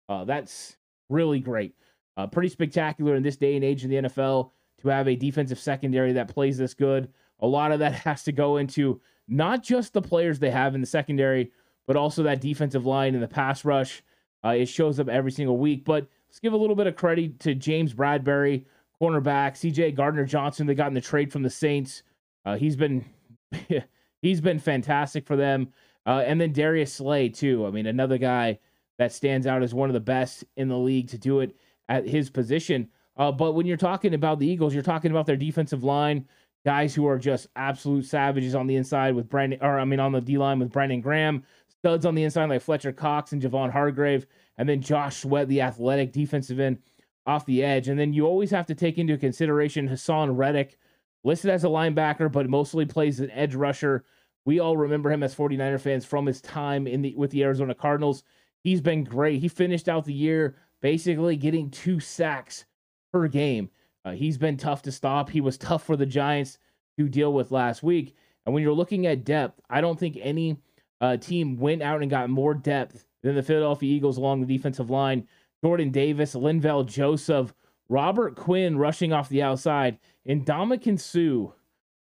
Uh, 0.08 0.24
that's 0.24 0.78
really 1.10 1.40
great. 1.40 1.76
Uh, 2.18 2.26
pretty 2.26 2.50
spectacular 2.50 3.16
in 3.16 3.24
this 3.24 3.36
day 3.36 3.56
and 3.56 3.66
age 3.66 3.84
in 3.84 3.90
the 3.90 4.10
NFL 4.10 4.52
to 4.82 4.88
have 4.88 5.08
a 5.08 5.16
defensive 5.16 5.60
secondary 5.60 6.14
that 6.14 6.34
plays 6.34 6.58
this 6.58 6.74
good. 6.74 7.10
A 7.42 7.48
lot 7.48 7.74
of 7.74 7.80
that 7.80 7.94
has 8.06 8.24
to 8.24 8.32
go 8.32 8.58
into 8.58 9.02
not 9.28 9.62
just 9.62 9.94
the 9.94 10.02
players 10.02 10.40
they 10.40 10.52
have 10.52 10.76
in 10.76 10.82
the 10.82 10.88
secondary, 10.88 11.52
but 11.88 11.96
also 11.96 12.24
that 12.24 12.42
defensive 12.42 12.86
line 12.86 13.14
and 13.14 13.24
the 13.24 13.28
pass 13.28 13.66
rush. 13.66 14.04
Uh, 14.44 14.50
it 14.50 14.68
shows 14.68 15.00
up 15.00 15.10
every 15.10 15.32
single 15.32 15.58
week. 15.58 15.86
But 15.86 16.08
let's 16.28 16.40
give 16.40 16.54
a 16.54 16.58
little 16.58 16.76
bit 16.76 16.88
of 16.88 16.96
credit 16.96 17.40
to 17.42 17.56
James 17.56 17.94
Bradberry, 17.94 18.66
cornerback, 19.02 19.54
CJ 19.54 19.96
Gardner 19.96 20.26
Johnson. 20.26 20.68
They 20.68 20.76
got 20.76 20.88
in 20.88 20.94
the 20.94 21.02
trade 21.02 21.32
from 21.32 21.44
the 21.44 21.50
Saints. 21.50 22.04
Uh, 22.46 22.56
he's 22.56 22.76
been 22.76 23.06
he's 24.22 24.42
been 24.42 24.60
fantastic 24.60 25.26
for 25.26 25.36
them. 25.36 25.70
Uh, 26.06 26.24
and 26.26 26.40
then 26.40 26.52
Darius 26.52 26.94
Slay 26.94 27.30
too. 27.30 27.66
I 27.66 27.72
mean, 27.72 27.88
another 27.88 28.18
guy 28.18 28.60
that 28.98 29.12
stands 29.12 29.48
out 29.48 29.64
as 29.64 29.74
one 29.74 29.90
of 29.90 29.94
the 29.94 30.00
best 30.00 30.44
in 30.56 30.68
the 30.68 30.78
league 30.78 31.10
to 31.10 31.18
do 31.18 31.40
it 31.40 31.56
at 31.90 32.08
his 32.08 32.30
position. 32.30 32.90
Uh, 33.18 33.32
but 33.32 33.54
when 33.54 33.66
you're 33.66 33.78
talking 33.78 34.14
about 34.14 34.40
the 34.40 34.48
Eagles, 34.48 34.74
you're 34.74 34.84
talking 34.84 35.12
about 35.12 35.26
their 35.26 35.36
defensive 35.36 35.84
line, 35.84 36.28
guys 36.66 36.94
who 36.94 37.08
are 37.08 37.18
just 37.18 37.48
absolute 37.56 38.06
savages 38.06 38.56
on 38.56 38.68
the 38.68 38.76
inside 38.76 39.16
with 39.16 39.30
Brandon, 39.30 39.60
or 39.62 39.80
I 39.80 39.86
mean, 39.86 40.00
on 40.00 40.12
the 40.12 40.22
D 40.22 40.38
line 40.38 40.60
with 40.60 40.72
Brandon 40.72 41.02
Graham, 41.02 41.44
studs 41.86 42.04
on 42.04 42.16
the 42.16 42.24
inside 42.24 42.50
like 42.50 42.64
Fletcher 42.64 42.92
Cox 42.92 43.32
and 43.32 43.40
Javon 43.40 43.70
Hargrave, 43.70 44.26
and 44.58 44.68
then 44.68 44.82
Josh 44.82 45.18
Sweat, 45.18 45.48
the 45.48 45.62
athletic 45.62 46.12
defensive 46.12 46.60
end 46.60 46.80
off 47.28 47.46
the 47.46 47.64
edge. 47.64 47.90
And 47.90 48.00
then 48.00 48.12
you 48.12 48.26
always 48.26 48.50
have 48.50 48.66
to 48.66 48.74
take 48.74 48.98
into 48.98 49.20
consideration 49.20 49.88
Haason 49.88 50.36
Reddick, 50.36 50.80
listed 51.24 51.52
as 51.52 51.64
a 51.64 51.68
linebacker, 51.68 52.32
but 52.32 52.50
mostly 52.50 52.88
plays 52.88 53.20
an 53.20 53.30
edge 53.30 53.54
rusher. 53.54 54.04
We 54.46 54.60
all 54.60 54.76
remember 54.76 55.12
him 55.12 55.22
as 55.22 55.36
49er 55.36 55.80
fans 55.80 56.06
from 56.06 56.26
his 56.26 56.42
time 56.42 56.88
in 56.88 57.04
the 57.04 57.14
with 57.16 57.30
the 57.30 57.44
Arizona 57.44 57.76
Cardinals. 57.76 58.24
He's 58.64 58.82
been 58.82 59.04
great. 59.04 59.40
He 59.40 59.48
finished 59.48 59.88
out 59.88 60.06
the 60.06 60.14
year 60.14 60.56
basically 60.82 61.36
getting 61.36 61.70
two 61.70 62.00
sacks 62.00 62.66
per 63.14 63.28
game. 63.28 63.70
Uh, 64.04 64.14
he's 64.14 64.40
been 64.40 64.58
tough 64.58 64.82
to 64.82 64.92
stop. 64.92 65.30
He 65.30 65.40
was 65.40 65.60
tough 65.60 65.84
for 65.84 65.96
the 65.96 66.08
Giants 66.08 66.58
to 66.98 67.08
deal 67.08 67.32
with 67.32 67.52
last 67.52 67.84
week. 67.84 68.16
And 68.44 68.56
when 68.56 68.64
you're 68.64 68.74
looking 68.74 69.06
at 69.06 69.24
depth, 69.24 69.62
I 69.70 69.82
don't 69.82 70.00
think 70.00 70.18
any 70.20 70.58
uh, 71.02 71.18
team 71.18 71.58
went 71.58 71.82
out 71.82 72.02
and 72.02 72.10
got 72.10 72.30
more 72.30 72.54
depth 72.54 73.06
than 73.24 73.36
the 73.36 73.44
Philadelphia 73.44 73.94
Eagles 73.94 74.18
along 74.18 74.42
the 74.42 74.58
defensive 74.58 74.90
line. 74.90 75.28
Jordan 75.64 75.92
Davis, 75.92 76.36
Linval 76.36 76.86
Joseph, 76.86 77.54
Robert 77.90 78.36
Quinn 78.36 78.78
rushing 78.78 79.14
off 79.14 79.30
the 79.30 79.42
outside, 79.42 79.98
and 80.26 80.46
Ndamukong 80.46 81.00
Suh. 81.00 81.54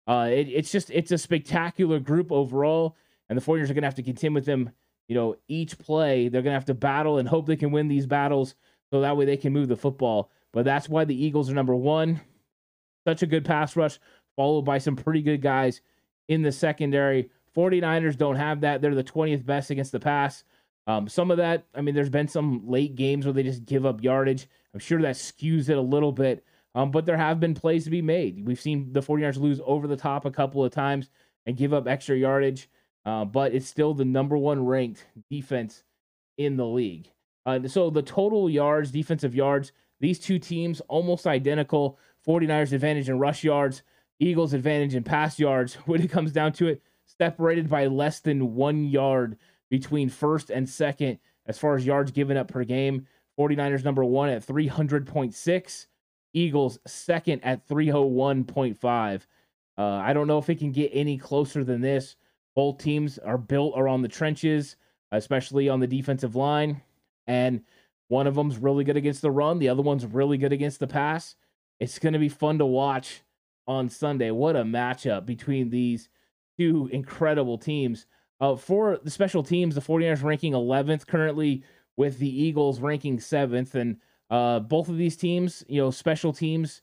Uh, 0.05 0.27
it, 0.29 0.49
it's 0.49 0.71
just 0.71 0.89
it's 0.91 1.11
a 1.11 1.17
spectacular 1.17 1.99
group 1.99 2.31
overall, 2.31 2.97
and 3.29 3.37
the 3.37 3.41
49ers 3.41 3.63
are 3.63 3.73
going 3.73 3.83
to 3.83 3.87
have 3.87 3.95
to 3.95 4.03
contend 4.03 4.35
with 4.35 4.45
them. 4.45 4.69
You 5.07 5.15
know, 5.15 5.35
each 5.47 5.77
play 5.77 6.27
they're 6.27 6.41
going 6.41 6.51
to 6.51 6.59
have 6.59 6.65
to 6.65 6.73
battle 6.73 7.17
and 7.17 7.27
hope 7.27 7.45
they 7.45 7.55
can 7.55 7.71
win 7.71 7.87
these 7.87 8.05
battles, 8.05 8.55
so 8.91 9.01
that 9.01 9.15
way 9.17 9.25
they 9.25 9.37
can 9.37 9.53
move 9.53 9.67
the 9.67 9.75
football. 9.75 10.29
But 10.51 10.65
that's 10.65 10.89
why 10.89 11.05
the 11.05 11.25
Eagles 11.25 11.49
are 11.49 11.55
number 11.55 11.75
one. 11.75 12.21
Such 13.05 13.23
a 13.23 13.27
good 13.27 13.43
pass 13.43 13.75
rush, 13.75 13.99
followed 14.35 14.63
by 14.63 14.77
some 14.77 14.95
pretty 14.95 15.21
good 15.21 15.41
guys 15.41 15.81
in 16.27 16.41
the 16.41 16.51
secondary. 16.51 17.29
49ers 17.55 18.17
don't 18.17 18.35
have 18.35 18.61
that. 18.61 18.81
They're 18.81 18.95
the 18.95 19.03
20th 19.03 19.45
best 19.45 19.69
against 19.69 19.91
the 19.91 19.99
pass. 19.99 20.43
Um, 20.85 21.07
some 21.07 21.31
of 21.31 21.37
that, 21.37 21.65
I 21.73 21.81
mean, 21.81 21.95
there's 21.95 22.09
been 22.09 22.27
some 22.27 22.67
late 22.67 22.95
games 22.95 23.25
where 23.25 23.33
they 23.33 23.43
just 23.43 23.65
give 23.65 23.85
up 23.85 24.03
yardage. 24.03 24.47
I'm 24.73 24.79
sure 24.79 25.01
that 25.01 25.15
skews 25.15 25.69
it 25.69 25.77
a 25.77 25.81
little 25.81 26.11
bit. 26.11 26.43
Um, 26.75 26.91
but 26.91 27.05
there 27.05 27.17
have 27.17 27.39
been 27.39 27.53
plays 27.53 27.83
to 27.83 27.89
be 27.91 28.01
made. 28.01 28.45
We've 28.45 28.59
seen 28.59 28.91
the 28.91 29.01
49ers 29.01 29.37
lose 29.37 29.61
over 29.63 29.87
the 29.87 29.95
top 29.95 30.25
a 30.25 30.31
couple 30.31 30.63
of 30.63 30.71
times 30.71 31.09
and 31.45 31.55
give 31.55 31.73
up 31.73 31.87
extra 31.87 32.17
yardage. 32.17 32.69
Uh, 33.05 33.25
but 33.25 33.53
it's 33.53 33.67
still 33.67 33.93
the 33.93 34.05
number 34.05 34.37
one 34.37 34.65
ranked 34.65 35.05
defense 35.29 35.83
in 36.37 36.57
the 36.57 36.65
league. 36.65 37.09
Uh, 37.45 37.67
so 37.67 37.89
the 37.89 38.01
total 38.01 38.49
yards, 38.49 38.91
defensive 38.91 39.35
yards, 39.35 39.71
these 39.99 40.19
two 40.19 40.39
teams 40.39 40.81
almost 40.87 41.27
identical. 41.27 41.99
49ers 42.27 42.71
advantage 42.71 43.09
in 43.09 43.19
rush 43.19 43.43
yards, 43.43 43.83
Eagles 44.19 44.53
advantage 44.53 44.95
in 44.95 45.03
pass 45.03 45.39
yards. 45.39 45.75
When 45.85 46.01
it 46.01 46.09
comes 46.09 46.31
down 46.31 46.53
to 46.53 46.67
it, 46.67 46.81
separated 47.17 47.69
by 47.69 47.87
less 47.87 48.19
than 48.19 48.55
one 48.55 48.85
yard 48.85 49.37
between 49.69 50.09
first 50.09 50.49
and 50.49 50.67
second 50.67 51.19
as 51.45 51.57
far 51.57 51.75
as 51.75 51.85
yards 51.85 52.11
given 52.11 52.37
up 52.37 52.47
per 52.47 52.63
game. 52.63 53.07
49ers 53.39 53.83
number 53.83 54.03
one 54.03 54.29
at 54.29 54.45
300.6, 54.45 55.87
Eagles 56.33 56.79
second 56.85 57.43
at 57.43 57.67
301.5. 57.67 59.21
Uh, 59.75 59.81
I 59.81 60.13
don't 60.13 60.27
know 60.27 60.37
if 60.37 60.49
it 60.49 60.59
can 60.59 60.71
get 60.71 60.91
any 60.93 61.17
closer 61.17 61.63
than 61.63 61.81
this. 61.81 62.15
Both 62.55 62.77
teams 62.77 63.17
are 63.17 63.39
built 63.39 63.73
around 63.75 64.03
the 64.03 64.07
trenches, 64.07 64.75
especially 65.11 65.69
on 65.69 65.79
the 65.79 65.87
defensive 65.87 66.35
line. 66.35 66.81
And 67.25 67.61
one 68.09 68.27
of 68.27 68.35
them's 68.35 68.57
really 68.57 68.83
good 68.83 68.97
against 68.97 69.23
the 69.23 69.31
run, 69.31 69.57
the 69.57 69.69
other 69.69 69.81
one's 69.81 70.05
really 70.05 70.37
good 70.37 70.53
against 70.53 70.79
the 70.79 70.87
pass. 70.87 71.35
It's 71.79 71.97
going 71.97 72.13
to 72.13 72.19
be 72.19 72.29
fun 72.29 72.59
to 72.59 72.65
watch 72.65 73.21
on 73.67 73.89
Sunday. 73.89 74.29
What 74.29 74.55
a 74.55 74.63
matchup 74.63 75.25
between 75.25 75.69
these 75.69 76.09
two 76.57 76.89
incredible 76.91 77.57
teams. 77.57 78.05
Uh, 78.39 78.55
for 78.55 78.99
the 79.03 79.11
special 79.11 79.43
teams, 79.43 79.75
the 79.75 79.81
49ers 79.81 80.23
ranking 80.23 80.53
11th 80.53 81.07
currently, 81.07 81.63
with 81.95 82.19
the 82.19 82.43
Eagles 82.43 82.79
ranking 82.79 83.17
7th. 83.17 83.75
And 83.75 83.97
uh, 84.29 84.59
both 84.59 84.89
of 84.89 84.97
these 84.97 85.15
teams, 85.15 85.63
you 85.67 85.81
know, 85.81 85.91
special 85.91 86.33
teams 86.33 86.81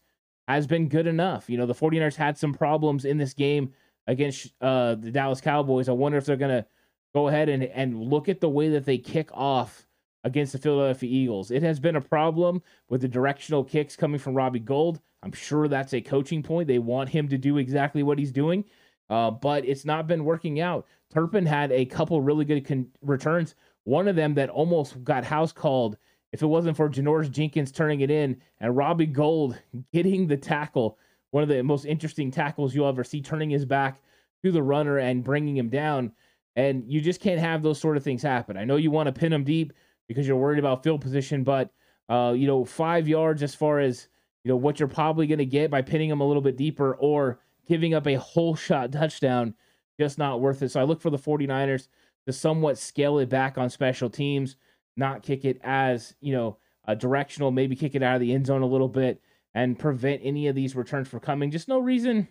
has 0.48 0.66
been 0.66 0.88
good 0.88 1.06
enough. 1.06 1.50
You 1.50 1.58
know, 1.58 1.66
the 1.66 1.74
49ers 1.74 2.16
had 2.16 2.38
some 2.38 2.54
problems 2.54 3.04
in 3.04 3.18
this 3.18 3.34
game 3.34 3.72
against 4.06 4.52
uh, 4.60 4.94
the 4.94 5.10
Dallas 5.10 5.40
Cowboys. 5.40 5.88
I 5.88 5.92
wonder 5.92 6.18
if 6.18 6.24
they're 6.24 6.36
going 6.36 6.62
to 6.62 6.66
go 7.14 7.28
ahead 7.28 7.48
and, 7.48 7.64
and 7.64 8.00
look 8.00 8.28
at 8.28 8.40
the 8.40 8.48
way 8.48 8.68
that 8.70 8.84
they 8.84 8.98
kick 8.98 9.30
off 9.32 9.86
against 10.24 10.52
the 10.52 10.58
Philadelphia 10.58 11.10
Eagles. 11.10 11.50
It 11.50 11.62
has 11.62 11.80
been 11.80 11.96
a 11.96 12.00
problem 12.00 12.62
with 12.88 13.00
the 13.00 13.08
directional 13.08 13.64
kicks 13.64 13.96
coming 13.96 14.18
from 14.18 14.34
Robbie 14.34 14.60
Gould. 14.60 15.00
I'm 15.22 15.32
sure 15.32 15.66
that's 15.66 15.94
a 15.94 16.00
coaching 16.00 16.42
point. 16.42 16.68
They 16.68 16.78
want 16.78 17.10
him 17.10 17.28
to 17.28 17.38
do 17.38 17.58
exactly 17.58 18.02
what 18.02 18.18
he's 18.18 18.32
doing, 18.32 18.64
uh, 19.10 19.30
but 19.30 19.64
it's 19.66 19.84
not 19.84 20.06
been 20.06 20.24
working 20.24 20.60
out. 20.60 20.86
Turpin 21.12 21.44
had 21.44 21.72
a 21.72 21.84
couple 21.84 22.20
really 22.22 22.44
good 22.44 22.66
con- 22.66 22.88
returns. 23.02 23.56
One 23.84 24.08
of 24.08 24.16
them 24.16 24.34
that 24.34 24.48
almost 24.48 25.02
got 25.04 25.24
house 25.24 25.52
called 25.52 25.98
if 26.32 26.42
it 26.42 26.46
wasn't 26.46 26.76
for 26.76 26.88
Janoris 26.88 27.30
Jenkins 27.30 27.72
turning 27.72 28.00
it 28.00 28.10
in 28.10 28.40
and 28.60 28.76
Robbie 28.76 29.06
Gould 29.06 29.58
getting 29.92 30.26
the 30.26 30.36
tackle. 30.36 30.96
One 31.32 31.42
of 31.42 31.48
the 31.48 31.62
most 31.62 31.84
interesting 31.84 32.30
tackles 32.30 32.74
you'll 32.74 32.88
ever 32.88 33.04
see, 33.04 33.20
turning 33.20 33.50
his 33.50 33.64
back 33.64 34.00
to 34.44 34.52
the 34.52 34.62
runner 34.62 34.98
and 34.98 35.24
bringing 35.24 35.56
him 35.56 35.68
down. 35.68 36.12
And 36.56 36.84
you 36.86 37.00
just 37.00 37.20
can't 37.20 37.40
have 37.40 37.62
those 37.62 37.80
sort 37.80 37.96
of 37.96 38.02
things 38.02 38.22
happen. 38.22 38.56
I 38.56 38.64
know 38.64 38.76
you 38.76 38.90
want 38.90 39.06
to 39.06 39.12
pin 39.12 39.32
him 39.32 39.44
deep 39.44 39.72
because 40.08 40.26
you're 40.26 40.36
worried 40.36 40.58
about 40.58 40.82
field 40.82 41.00
position, 41.00 41.44
but 41.44 41.70
uh, 42.08 42.32
you 42.36 42.46
know, 42.46 42.64
five 42.64 43.06
yards 43.06 43.42
as 43.42 43.54
far 43.54 43.78
as 43.78 44.08
you 44.44 44.48
know 44.48 44.56
what 44.56 44.80
you're 44.80 44.88
probably 44.88 45.26
going 45.26 45.38
to 45.38 45.46
get 45.46 45.70
by 45.70 45.82
pinning 45.82 46.10
him 46.10 46.20
a 46.20 46.26
little 46.26 46.42
bit 46.42 46.56
deeper, 46.56 46.94
or 46.96 47.40
giving 47.66 47.94
up 47.94 48.06
a 48.06 48.14
whole 48.14 48.54
shot 48.54 48.92
touchdown, 48.92 49.54
just 49.98 50.18
not 50.18 50.40
worth 50.40 50.62
it. 50.62 50.70
So 50.70 50.80
I 50.80 50.84
look 50.84 51.00
for 51.00 51.10
the 51.10 51.18
49ers 51.18 51.88
to 52.26 52.32
somewhat 52.32 52.78
scale 52.78 53.18
it 53.18 53.28
back 53.28 53.58
on 53.58 53.70
special 53.70 54.10
teams, 54.10 54.56
not 54.96 55.22
kick 55.22 55.44
it 55.44 55.60
as, 55.62 56.14
you 56.20 56.32
know, 56.32 56.58
a 56.84 56.96
directional, 56.96 57.50
maybe 57.50 57.76
kick 57.76 57.94
it 57.94 58.02
out 58.02 58.16
of 58.16 58.20
the 58.20 58.32
end 58.32 58.46
zone 58.46 58.62
a 58.62 58.66
little 58.66 58.88
bit 58.88 59.22
and 59.54 59.78
prevent 59.78 60.20
any 60.24 60.46
of 60.46 60.54
these 60.54 60.76
returns 60.76 61.08
from 61.08 61.20
coming. 61.20 61.50
Just 61.50 61.68
no 61.68 61.78
reason 61.78 62.28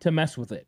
to 0.00 0.10
mess 0.10 0.36
with 0.36 0.52
it. 0.52 0.66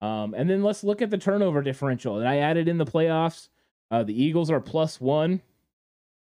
Um, 0.00 0.34
and 0.34 0.48
then 0.48 0.62
let's 0.62 0.84
look 0.84 1.00
at 1.02 1.10
the 1.10 1.18
turnover 1.18 1.62
differential. 1.62 2.18
And 2.18 2.28
I 2.28 2.38
added 2.38 2.68
in 2.68 2.78
the 2.78 2.84
playoffs. 2.84 3.48
Uh, 3.90 4.02
the 4.02 4.20
Eagles 4.20 4.50
are 4.50 4.60
plus 4.60 5.00
one. 5.00 5.40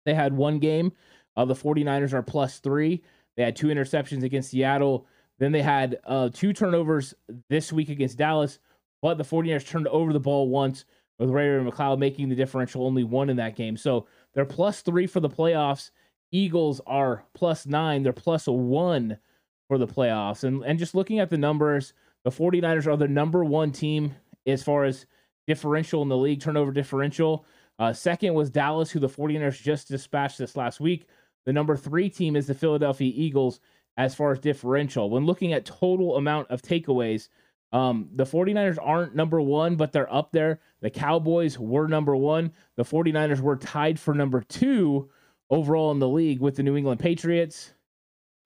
They 0.04 0.14
had 0.14 0.32
one 0.36 0.58
game. 0.58 0.92
Uh, 1.36 1.44
the 1.44 1.54
49ers 1.54 2.12
are 2.12 2.22
plus 2.22 2.58
three. 2.58 3.02
They 3.36 3.44
had 3.44 3.56
two 3.56 3.68
interceptions 3.68 4.24
against 4.24 4.50
Seattle. 4.50 5.06
Then 5.40 5.52
they 5.52 5.62
had 5.62 5.98
uh, 6.06 6.28
two 6.32 6.52
turnovers 6.52 7.14
this 7.48 7.72
week 7.72 7.88
against 7.88 8.18
Dallas, 8.18 8.60
but 9.02 9.18
the 9.18 9.24
49ers 9.24 9.66
turned 9.66 9.88
over 9.88 10.12
the 10.12 10.20
ball 10.20 10.48
once 10.48 10.84
with 11.18 11.30
Ray 11.30 11.48
Ray 11.48 11.68
McCloud 11.68 11.98
making 11.98 12.28
the 12.28 12.36
differential 12.36 12.86
only 12.86 13.04
one 13.04 13.30
in 13.30 13.36
that 13.36 13.56
game. 13.56 13.76
So 13.76 14.06
they're 14.34 14.44
plus 14.44 14.82
three 14.82 15.06
for 15.06 15.20
the 15.20 15.28
playoffs. 15.28 15.90
Eagles 16.30 16.80
are 16.86 17.24
plus 17.34 17.66
nine. 17.66 18.02
They're 18.02 18.12
one 18.46 19.18
for 19.66 19.78
the 19.78 19.86
playoffs. 19.86 20.44
And, 20.44 20.62
and 20.62 20.78
just 20.78 20.94
looking 20.94 21.18
at 21.18 21.30
the 21.30 21.38
numbers, 21.38 21.94
the 22.24 22.30
49ers 22.30 22.86
are 22.86 22.96
the 22.96 23.08
number 23.08 23.44
one 23.44 23.72
team 23.72 24.14
as 24.46 24.62
far 24.62 24.84
as 24.84 25.06
differential 25.46 26.02
in 26.02 26.08
the 26.08 26.16
league, 26.16 26.40
turnover 26.40 26.70
differential. 26.70 27.46
Uh, 27.78 27.92
second 27.92 28.34
was 28.34 28.50
Dallas, 28.50 28.90
who 28.90 29.00
the 29.00 29.08
49ers 29.08 29.60
just 29.60 29.88
dispatched 29.88 30.38
this 30.38 30.54
last 30.54 30.80
week. 30.80 31.06
The 31.46 31.52
number 31.52 31.76
three 31.76 32.10
team 32.10 32.36
is 32.36 32.46
the 32.46 32.54
Philadelphia 32.54 33.10
Eagles 33.14 33.60
as 34.00 34.14
far 34.14 34.32
as 34.32 34.38
differential. 34.38 35.10
When 35.10 35.26
looking 35.26 35.52
at 35.52 35.66
total 35.66 36.16
amount 36.16 36.50
of 36.50 36.62
takeaways, 36.62 37.28
um, 37.70 38.08
the 38.14 38.24
49ers 38.24 38.78
aren't 38.80 39.14
number 39.14 39.42
one, 39.42 39.76
but 39.76 39.92
they're 39.92 40.12
up 40.12 40.32
there. 40.32 40.60
The 40.80 40.88
Cowboys 40.88 41.58
were 41.58 41.86
number 41.86 42.16
one. 42.16 42.52
The 42.76 42.82
49ers 42.82 43.40
were 43.40 43.56
tied 43.56 44.00
for 44.00 44.14
number 44.14 44.40
two 44.40 45.10
overall 45.50 45.90
in 45.90 45.98
the 45.98 46.08
league 46.08 46.40
with 46.40 46.56
the 46.56 46.62
New 46.62 46.76
England 46.76 46.98
Patriots. 46.98 47.74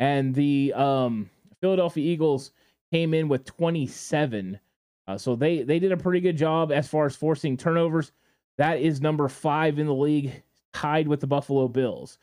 And 0.00 0.34
the 0.34 0.72
um, 0.72 1.30
Philadelphia 1.60 2.04
Eagles 2.04 2.50
came 2.92 3.14
in 3.14 3.28
with 3.28 3.44
27. 3.44 4.58
Uh, 5.06 5.16
so 5.16 5.36
they, 5.36 5.62
they 5.62 5.78
did 5.78 5.92
a 5.92 5.96
pretty 5.96 6.20
good 6.20 6.36
job 6.36 6.72
as 6.72 6.88
far 6.88 7.06
as 7.06 7.14
forcing 7.14 7.56
turnovers. 7.56 8.10
That 8.58 8.80
is 8.80 9.00
number 9.00 9.28
five 9.28 9.78
in 9.78 9.86
the 9.86 9.94
league, 9.94 10.42
tied 10.72 11.06
with 11.06 11.20
the 11.20 11.28
Buffalo 11.28 11.68
Bills. 11.68 12.18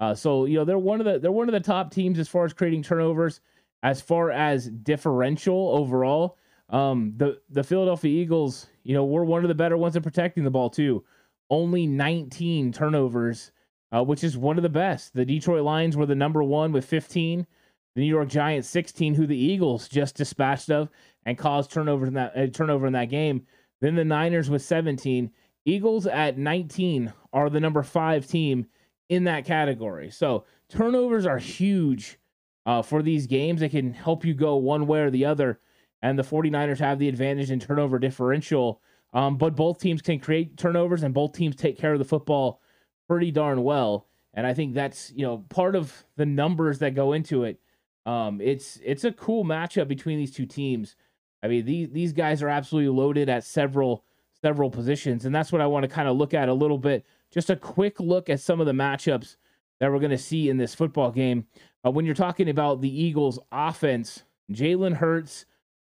Uh, 0.00 0.14
so 0.14 0.44
you 0.44 0.56
know 0.56 0.64
they're 0.64 0.78
one 0.78 1.00
of 1.00 1.06
the 1.06 1.18
they're 1.18 1.32
one 1.32 1.48
of 1.48 1.52
the 1.52 1.60
top 1.60 1.90
teams 1.90 2.18
as 2.18 2.28
far 2.28 2.44
as 2.44 2.52
creating 2.52 2.82
turnovers. 2.82 3.40
As 3.82 4.00
far 4.00 4.30
as 4.30 4.70
differential 4.70 5.70
overall, 5.74 6.38
um, 6.70 7.12
the 7.16 7.40
the 7.50 7.62
Philadelphia 7.62 8.10
Eagles, 8.10 8.66
you 8.82 8.94
know, 8.94 9.04
we're 9.04 9.24
one 9.24 9.44
of 9.44 9.48
the 9.48 9.54
better 9.54 9.76
ones 9.76 9.96
at 9.96 10.02
protecting 10.02 10.44
the 10.44 10.50
ball 10.50 10.70
too. 10.70 11.04
Only 11.50 11.86
19 11.86 12.72
turnovers, 12.72 13.52
uh, 13.92 14.02
which 14.02 14.24
is 14.24 14.36
one 14.38 14.56
of 14.56 14.62
the 14.62 14.68
best. 14.70 15.14
The 15.14 15.24
Detroit 15.26 15.62
Lions 15.62 15.96
were 15.96 16.06
the 16.06 16.14
number 16.14 16.42
one 16.42 16.72
with 16.72 16.86
15. 16.86 17.46
The 17.94 18.00
New 18.00 18.08
York 18.08 18.28
Giants 18.28 18.68
16, 18.70 19.14
who 19.14 19.26
the 19.26 19.36
Eagles 19.36 19.88
just 19.88 20.16
dispatched 20.16 20.70
of 20.70 20.88
and 21.26 21.38
caused 21.38 21.70
turnovers 21.70 22.08
in 22.08 22.14
that 22.14 22.36
uh, 22.36 22.46
turnover 22.48 22.86
in 22.86 22.94
that 22.94 23.10
game. 23.10 23.46
Then 23.80 23.94
the 23.94 24.04
Niners 24.04 24.50
with 24.50 24.62
17. 24.62 25.30
Eagles 25.66 26.06
at 26.06 26.36
19 26.36 27.12
are 27.32 27.50
the 27.50 27.60
number 27.60 27.82
five 27.82 28.26
team 28.26 28.66
in 29.14 29.24
that 29.24 29.44
category. 29.44 30.10
So 30.10 30.44
turnovers 30.68 31.26
are 31.26 31.38
huge 31.38 32.18
uh, 32.66 32.82
for 32.82 33.02
these 33.02 33.26
games. 33.26 33.60
They 33.60 33.68
can 33.68 33.92
help 33.92 34.24
you 34.24 34.34
go 34.34 34.56
one 34.56 34.86
way 34.86 35.00
or 35.00 35.10
the 35.10 35.24
other. 35.24 35.60
And 36.02 36.18
the 36.18 36.22
49ers 36.22 36.78
have 36.80 36.98
the 36.98 37.08
advantage 37.08 37.50
in 37.50 37.60
turnover 37.60 37.98
differential. 37.98 38.80
Um, 39.12 39.36
but 39.36 39.54
both 39.54 39.78
teams 39.78 40.02
can 40.02 40.18
create 40.18 40.56
turnovers 40.56 41.02
and 41.02 41.14
both 41.14 41.32
teams 41.32 41.56
take 41.56 41.78
care 41.78 41.92
of 41.92 41.98
the 41.98 42.04
football 42.04 42.60
pretty 43.08 43.30
darn 43.30 43.62
well. 43.62 44.08
And 44.34 44.46
I 44.46 44.54
think 44.54 44.74
that's, 44.74 45.12
you 45.14 45.24
know, 45.24 45.44
part 45.48 45.76
of 45.76 46.04
the 46.16 46.26
numbers 46.26 46.80
that 46.80 46.94
go 46.94 47.12
into 47.12 47.44
it. 47.44 47.60
Um, 48.06 48.40
it's 48.40 48.78
it's 48.84 49.04
a 49.04 49.12
cool 49.12 49.44
matchup 49.44 49.88
between 49.88 50.18
these 50.18 50.32
two 50.32 50.44
teams. 50.44 50.96
I 51.42 51.48
mean, 51.48 51.64
these 51.64 51.88
these 51.90 52.12
guys 52.12 52.42
are 52.42 52.48
absolutely 52.48 52.90
loaded 52.90 53.28
at 53.28 53.44
several 53.44 54.04
several 54.42 54.70
positions, 54.70 55.24
and 55.24 55.34
that's 55.34 55.52
what 55.52 55.62
I 55.62 55.66
want 55.66 55.84
to 55.84 55.88
kind 55.88 56.08
of 56.08 56.16
look 56.16 56.34
at 56.34 56.48
a 56.48 56.52
little 56.52 56.76
bit 56.76 57.06
just 57.34 57.50
a 57.50 57.56
quick 57.56 57.98
look 57.98 58.30
at 58.30 58.40
some 58.40 58.60
of 58.60 58.66
the 58.66 58.72
matchups 58.72 59.36
that 59.80 59.90
we're 59.90 59.98
going 59.98 60.10
to 60.10 60.18
see 60.18 60.48
in 60.48 60.56
this 60.56 60.74
football 60.74 61.10
game. 61.10 61.46
Uh, 61.84 61.90
when 61.90 62.06
you're 62.06 62.14
talking 62.14 62.48
about 62.48 62.80
the 62.80 63.02
Eagles' 63.02 63.40
offense, 63.50 64.22
Jalen 64.52 64.94
Hurts, 64.94 65.44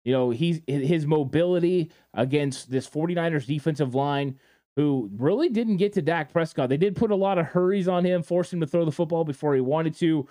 you 0.05 0.13
know, 0.13 0.29
he's 0.29 0.61
his 0.67 1.05
mobility 1.05 1.91
against 2.13 2.71
this 2.71 2.89
49ers 2.89 3.45
defensive 3.45 3.93
line, 3.93 4.39
who 4.75 5.09
really 5.17 5.49
didn't 5.49 5.77
get 5.77 5.93
to 5.93 6.01
Dak 6.01 6.31
Prescott. 6.31 6.69
They 6.69 6.77
did 6.77 6.95
put 6.95 7.11
a 7.11 7.15
lot 7.15 7.37
of 7.37 7.45
hurries 7.45 7.87
on 7.87 8.05
him, 8.05 8.23
forced 8.23 8.51
him 8.51 8.61
to 8.61 8.67
throw 8.67 8.85
the 8.85 8.91
football 8.91 9.23
before 9.23 9.53
he 9.53 9.61
wanted 9.61 9.95
to. 9.97 10.27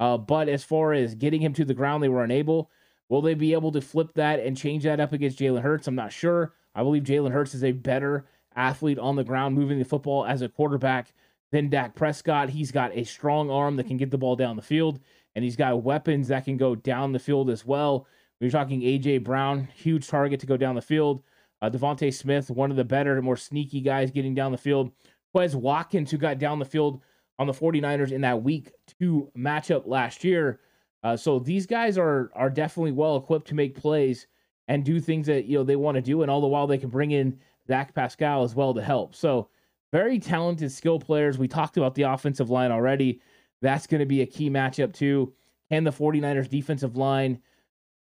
Uh, 0.00 0.18
but 0.18 0.48
as 0.48 0.64
far 0.64 0.92
as 0.92 1.14
getting 1.14 1.40
him 1.40 1.52
to 1.52 1.64
the 1.64 1.74
ground, 1.74 2.02
they 2.02 2.08
were 2.08 2.24
unable. 2.24 2.70
Will 3.08 3.22
they 3.22 3.34
be 3.34 3.52
able 3.52 3.70
to 3.72 3.80
flip 3.80 4.12
that 4.14 4.40
and 4.40 4.56
change 4.56 4.82
that 4.84 4.98
up 4.98 5.12
against 5.12 5.38
Jalen 5.38 5.62
Hurts? 5.62 5.86
I'm 5.86 5.94
not 5.94 6.12
sure. 6.12 6.54
I 6.74 6.82
believe 6.82 7.04
Jalen 7.04 7.30
Hurts 7.30 7.54
is 7.54 7.62
a 7.62 7.72
better 7.72 8.26
athlete 8.56 8.98
on 8.98 9.16
the 9.16 9.24
ground 9.24 9.54
moving 9.54 9.78
the 9.78 9.84
football 9.84 10.24
as 10.24 10.42
a 10.42 10.48
quarterback 10.48 11.12
than 11.52 11.70
Dak 11.70 11.94
Prescott. 11.94 12.50
He's 12.50 12.72
got 12.72 12.96
a 12.96 13.04
strong 13.04 13.50
arm 13.50 13.76
that 13.76 13.86
can 13.86 13.96
get 13.96 14.10
the 14.10 14.18
ball 14.18 14.36
down 14.36 14.56
the 14.56 14.62
field, 14.62 15.00
and 15.34 15.44
he's 15.44 15.56
got 15.56 15.82
weapons 15.82 16.28
that 16.28 16.44
can 16.44 16.56
go 16.56 16.74
down 16.74 17.12
the 17.12 17.18
field 17.18 17.50
as 17.50 17.64
well. 17.64 18.06
We're 18.40 18.50
talking 18.50 18.80
AJ 18.80 19.24
Brown, 19.24 19.68
huge 19.74 20.08
target 20.08 20.40
to 20.40 20.46
go 20.46 20.56
down 20.56 20.74
the 20.74 20.82
field. 20.82 21.22
Uh, 21.62 21.70
DeVonta 21.70 22.12
Smith, 22.12 22.50
one 22.50 22.70
of 22.70 22.76
the 22.76 22.84
better, 22.84 23.22
more 23.22 23.36
sneaky 23.36 23.80
guys 23.80 24.10
getting 24.10 24.34
down 24.34 24.52
the 24.52 24.58
field. 24.58 24.90
Quez 25.34 25.54
Watkins, 25.54 26.10
who 26.10 26.18
got 26.18 26.38
down 26.38 26.58
the 26.58 26.64
field 26.64 27.00
on 27.38 27.46
the 27.46 27.52
49ers 27.52 28.12
in 28.12 28.20
that 28.20 28.42
week 28.42 28.72
two 28.98 29.30
matchup 29.36 29.86
last 29.86 30.24
year. 30.24 30.60
Uh, 31.02 31.16
so 31.16 31.38
these 31.38 31.66
guys 31.66 31.98
are 31.98 32.30
are 32.34 32.50
definitely 32.50 32.92
well 32.92 33.16
equipped 33.16 33.48
to 33.48 33.54
make 33.54 33.74
plays 33.74 34.26
and 34.68 34.84
do 34.84 35.00
things 35.00 35.26
that 35.26 35.44
you 35.44 35.58
know 35.58 35.64
they 35.64 35.76
want 35.76 35.96
to 35.96 36.02
do, 36.02 36.22
and 36.22 36.30
all 36.30 36.40
the 36.40 36.46
while 36.46 36.66
they 36.66 36.78
can 36.78 36.88
bring 36.88 37.10
in 37.10 37.38
Zach 37.66 37.94
Pascal 37.94 38.42
as 38.42 38.54
well 38.54 38.74
to 38.74 38.82
help. 38.82 39.14
So, 39.14 39.48
very 39.92 40.18
talented 40.18 40.72
skill 40.72 40.98
players. 40.98 41.38
We 41.38 41.46
talked 41.46 41.76
about 41.76 41.94
the 41.94 42.02
offensive 42.02 42.50
line 42.50 42.72
already. 42.72 43.20
That's 43.62 43.86
going 43.86 44.00
to 44.00 44.06
be 44.06 44.22
a 44.22 44.26
key 44.26 44.50
matchup, 44.50 44.92
too. 44.92 45.32
Can 45.70 45.84
the 45.84 45.92
49ers 45.92 46.48
defensive 46.48 46.96
line 46.96 47.40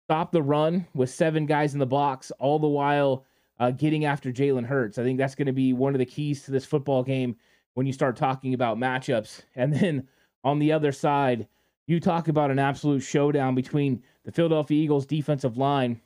stop 0.05 0.31
the 0.31 0.41
run 0.41 0.87
with 0.93 1.09
seven 1.09 1.45
guys 1.45 1.73
in 1.73 1.79
the 1.79 1.85
box, 1.85 2.31
all 2.39 2.59
the 2.59 2.67
while 2.67 3.25
uh, 3.59 3.71
getting 3.71 4.05
after 4.05 4.31
Jalen 4.31 4.65
Hurts? 4.65 4.97
I 4.97 5.03
think 5.03 5.17
that's 5.17 5.35
going 5.35 5.47
to 5.47 5.53
be 5.53 5.73
one 5.73 5.93
of 5.93 5.99
the 5.99 6.05
keys 6.05 6.43
to 6.43 6.51
this 6.51 6.65
football 6.65 7.03
game 7.03 7.35
when 7.73 7.85
you 7.85 7.93
start 7.93 8.15
talking 8.15 8.53
about 8.53 8.77
matchups. 8.77 9.41
And 9.55 9.73
then 9.73 10.07
on 10.43 10.59
the 10.59 10.71
other 10.71 10.91
side, 10.91 11.47
you 11.87 11.99
talk 11.99 12.27
about 12.27 12.51
an 12.51 12.59
absolute 12.59 13.01
showdown 13.01 13.53
between 13.53 14.01
the 14.23 14.31
Philadelphia 14.31 14.81
Eagles 14.81 15.05
defensive 15.05 15.57
line 15.57 15.99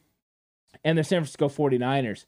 and 0.83 0.97
the 0.97 1.03
San 1.03 1.19
Francisco 1.19 1.47
49ers. 1.47 2.25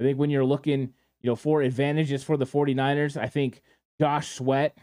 I 0.00 0.04
think 0.04 0.18
when 0.18 0.30
you're 0.30 0.44
looking, 0.44 0.92
you 1.20 1.30
know, 1.30 1.36
for 1.36 1.62
advantages 1.62 2.22
for 2.22 2.36
the 2.36 2.44
49ers, 2.44 3.16
I 3.16 3.28
think 3.28 3.62
Josh 4.00 4.34
Sweat 4.34 4.76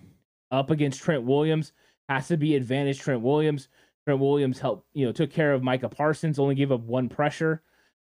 up 0.52 0.72
against 0.72 1.02
Trent 1.02 1.24
Williams 1.24 1.74
has 2.10 2.28
to 2.28 2.38
be 2.38 2.56
advantage 2.56 3.00
Trent 3.00 3.22
Williams. 3.22 3.68
Trent 4.06 4.20
Williams 4.20 4.60
helped, 4.60 4.86
you 4.94 5.06
know, 5.06 5.12
took 5.12 5.32
care 5.32 5.54
of 5.54 5.64
Micah 5.64 5.90
Parsons, 5.90 6.40
only 6.40 6.56
gave 6.56 6.72
up 6.72 6.82
one 6.82 7.10
pressure. 7.10 7.62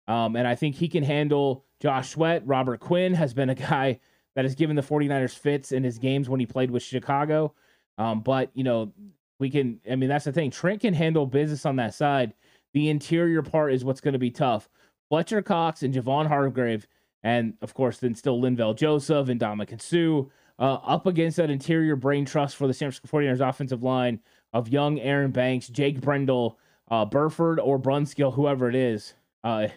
Um, 0.09 0.37
and 0.37 0.47
I 0.47 0.55
think 0.55 0.75
he 0.75 0.89
can 0.89 1.03
handle 1.03 1.65
Josh 1.81 2.11
Sweat. 2.11 2.43
Robert 2.47 2.81
Quinn 2.81 3.15
has 3.15 3.35
been 3.35 3.51
a 3.51 3.55
guy 3.71 4.01
that 4.35 4.45
has 4.45 4.55
given 4.55 4.77
the 4.77 4.83
49ers 4.83 5.37
fits 5.37 5.73
in 5.73 5.85
his 5.85 5.99
games 5.99 6.29
when 6.29 6.41
he 6.41 6.47
played 6.47 6.71
with 6.71 6.83
Chicago. 6.83 7.55
Um, 7.99 8.21
but, 8.21 8.51
you 8.55 8.65
know, 8.65 8.93
we 9.39 9.51
can, 9.51 9.81
I 9.91 9.97
mean, 9.97 10.09
that's 10.09 10.25
the 10.25 10.33
thing. 10.33 10.51
Trent 10.51 10.81
can 10.81 10.95
handle 10.95 11.27
business 11.27 11.67
on 11.67 11.77
that 11.77 11.95
side. 11.95 12.35
The 12.73 12.89
interior 12.89 13.43
part 13.43 13.73
is 13.73 13.85
what's 13.85 14.01
going 14.01 14.13
to 14.13 14.19
be 14.19 14.31
tough. 14.31 14.69
Fletcher 15.09 15.43
Cox 15.43 15.83
and 15.83 15.93
Javon 15.93 16.27
Hargrave 16.27 16.87
and 17.23 17.55
of 17.63 17.75
course, 17.75 17.99
then 17.99 18.15
still 18.15 18.41
Linval 18.41 18.77
Joseph 18.77 19.29
and 19.29 19.41
Ndamukong 19.41 19.81
Suh 19.81 20.31
uh, 20.59 20.75
up 20.85 21.07
against 21.07 21.39
that 21.39 21.51
interior 21.51 21.97
brain 21.97 22.25
trust 22.25 22.57
for 22.57 22.67
the 22.67 22.75
San 22.75 22.91
Francisco 22.91 23.09
49ers 23.09 23.49
offensive 23.49 23.83
line 23.83 24.21
of 24.53 24.69
young 24.69 24.99
Aaron 25.01 25.31
Banks, 25.31 25.69
Jake 25.69 26.01
Brendel, 26.01 26.59
uh, 26.91 27.05
Burford, 27.05 27.59
or 27.61 27.79
Brunskill, 27.79 28.35
whoever 28.35 28.69
it 28.69 28.75
is. 28.75 29.15
Uh, 29.43 29.69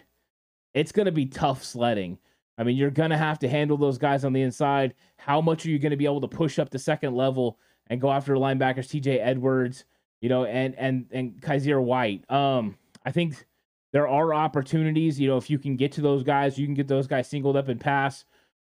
it's 0.74 0.92
going 0.92 1.06
to 1.06 1.12
be 1.12 1.26
tough 1.26 1.64
sledding. 1.64 2.18
I 2.58 2.64
mean, 2.64 2.76
you're 2.76 2.90
going 2.90 3.10
to 3.10 3.16
have 3.16 3.38
to 3.40 3.48
handle 3.48 3.76
those 3.76 3.98
guys 3.98 4.24
on 4.24 4.32
the 4.32 4.42
inside. 4.42 4.94
How 5.16 5.40
much 5.40 5.64
are 5.64 5.70
you 5.70 5.78
going 5.78 5.90
to 5.90 5.96
be 5.96 6.04
able 6.04 6.20
to 6.20 6.28
push 6.28 6.58
up 6.58 6.70
the 6.70 6.78
second 6.78 7.14
level 7.14 7.58
and 7.88 8.00
go 8.00 8.10
after 8.10 8.34
linebackers, 8.34 8.88
TJ 8.88 9.18
Edwards, 9.20 9.84
you 10.20 10.28
know, 10.28 10.44
and 10.44 10.74
and 10.76 11.06
and 11.10 11.40
Kyzir 11.40 11.82
White? 11.82 12.28
Um, 12.30 12.76
I 13.04 13.10
think 13.10 13.46
there 13.94 14.08
are 14.08 14.34
opportunities. 14.34 15.20
You 15.20 15.28
know, 15.28 15.36
if 15.36 15.48
you 15.48 15.56
can 15.56 15.76
get 15.76 15.92
to 15.92 16.00
those 16.00 16.24
guys, 16.24 16.58
you 16.58 16.66
can 16.66 16.74
get 16.74 16.88
those 16.88 17.06
guys 17.06 17.28
singled 17.30 17.56
up 17.56 17.68
and 17.68 17.80
pass, 17.80 18.24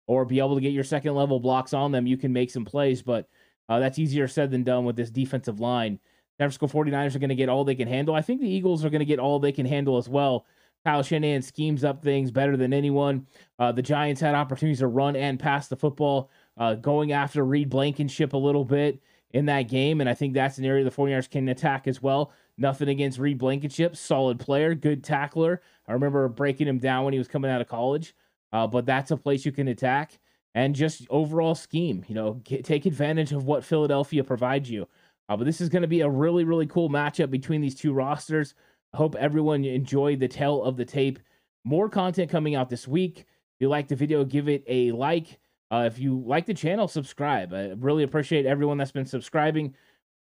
or 0.06 0.24
be 0.24 0.38
able 0.38 0.54
to 0.54 0.62
get 0.62 0.72
your 0.72 0.84
second 0.84 1.16
level 1.16 1.40
blocks 1.40 1.74
on 1.74 1.92
them. 1.92 2.06
You 2.06 2.16
can 2.16 2.32
make 2.32 2.52
some 2.52 2.64
plays, 2.64 3.02
but 3.02 3.28
uh, 3.68 3.80
that's 3.80 3.98
easier 3.98 4.28
said 4.28 4.52
than 4.52 4.64
done 4.64 4.86
with 4.86 4.96
this 4.96 5.10
defensive 5.10 5.60
line. 5.60 6.00
San 6.38 6.52
Francisco 6.52 6.68
49ers 6.68 7.16
are 7.16 7.20
going 7.20 7.30
to 7.30 7.36
get 7.36 7.50
all 7.50 7.64
they 7.64 7.74
can 7.74 7.88
handle. 7.88 8.14
I 8.14 8.22
think 8.22 8.40
the 8.40 8.48
Eagles 8.48 8.86
are 8.86 8.92
going 8.92 9.00
to 9.00 9.06
get 9.06 9.18
all 9.18 9.40
they 9.40 9.52
can 9.52 9.66
handle 9.66 9.98
as 9.98 10.08
well. 10.08 10.46
Kyle 10.86 11.02
Shanahan 11.02 11.42
schemes 11.42 11.84
up 11.84 12.04
things 12.04 12.30
better 12.30 12.56
than 12.56 12.72
anyone. 12.72 13.26
Uh, 13.58 13.72
the 13.72 13.82
Giants 13.82 14.22
had 14.22 14.36
opportunities 14.36 14.80
to 14.80 14.88
run 14.88 15.16
and 15.16 15.40
pass 15.40 15.68
the 15.68 15.76
football, 15.76 16.30
uh, 16.58 16.76
going 16.76 17.14
after 17.14 17.44
Reed 17.44 17.72
Blankenship 17.72 18.34
a 18.34 18.38
little 18.38 18.66
bit 18.66 19.02
in 19.32 19.48
that 19.48 19.64
game. 19.64 20.02
And 20.02 20.10
I 20.10 20.14
think 20.14 20.36
that's 20.36 20.60
an 20.60 20.66
area 20.66 20.84
the 20.84 20.92
49ers 20.92 21.32
can 21.32 21.50
attack 21.50 21.88
as 21.88 22.00
well. 22.00 22.32
Nothing 22.58 22.90
against 22.90 23.20
Reed 23.20 23.38
Blankenship, 23.38 23.96
solid 23.96 24.40
player, 24.40 24.76
good 24.76 25.04
tackler. 25.04 25.62
I 25.88 25.94
remember 25.94 26.28
breaking 26.30 26.68
him 26.68 26.80
down 26.80 27.04
when 27.04 27.14
he 27.14 27.20
was 27.20 27.28
coming 27.28 27.52
out 27.52 27.62
of 27.62 27.68
college. 27.68 28.16
Uh, 28.54 28.66
but 28.66 28.86
that's 28.86 29.12
a 29.12 29.18
place 29.18 29.46
you 29.46 29.52
can 29.52 29.68
attack 29.68 30.18
and 30.54 30.74
just 30.74 31.06
overall 31.10 31.56
scheme. 31.56 32.06
You 32.08 32.16
know, 32.16 32.34
get, 32.46 32.64
take 32.64 32.86
advantage 32.86 33.34
of 33.34 33.46
what 33.46 33.66
Philadelphia 33.66 34.24
provides 34.24 34.70
you. 34.70 34.88
Uh, 35.28 35.36
but 35.36 35.44
this 35.44 35.60
is 35.60 35.70
going 35.70 35.82
to 35.82 35.88
be 35.88 36.02
a 36.02 36.10
really, 36.10 36.46
really 36.46 36.68
cool 36.68 36.90
matchup 36.90 37.30
between 37.30 37.60
these 37.62 37.76
two 37.76 37.94
rosters. 37.94 38.54
I 38.94 38.98
hope 38.98 39.16
everyone 39.16 39.66
enjoyed 39.66 40.20
the 40.20 40.28
tale 40.28 40.64
of 40.64 40.78
the 40.78 40.86
tape. 40.86 41.20
More 41.66 41.90
content 41.90 42.32
coming 42.32 42.56
out 42.56 42.70
this 42.70 42.88
week. 42.88 43.20
If 43.20 43.62
you 43.62 43.68
like 43.68 43.88
the 43.88 43.96
video, 43.96 44.24
give 44.24 44.48
it 44.48 44.64
a 44.68 44.92
like. 44.92 45.40
Uh, 45.72 45.90
if 45.92 46.00
you 46.00 46.24
like 46.26 46.46
the 46.46 46.54
channel, 46.54 46.88
subscribe. 46.88 47.54
I 47.54 47.74
really 47.78 48.04
appreciate 48.04 48.46
everyone 48.46 48.78
that's 48.78 48.92
been 48.92 49.06
subscribing, 49.06 49.74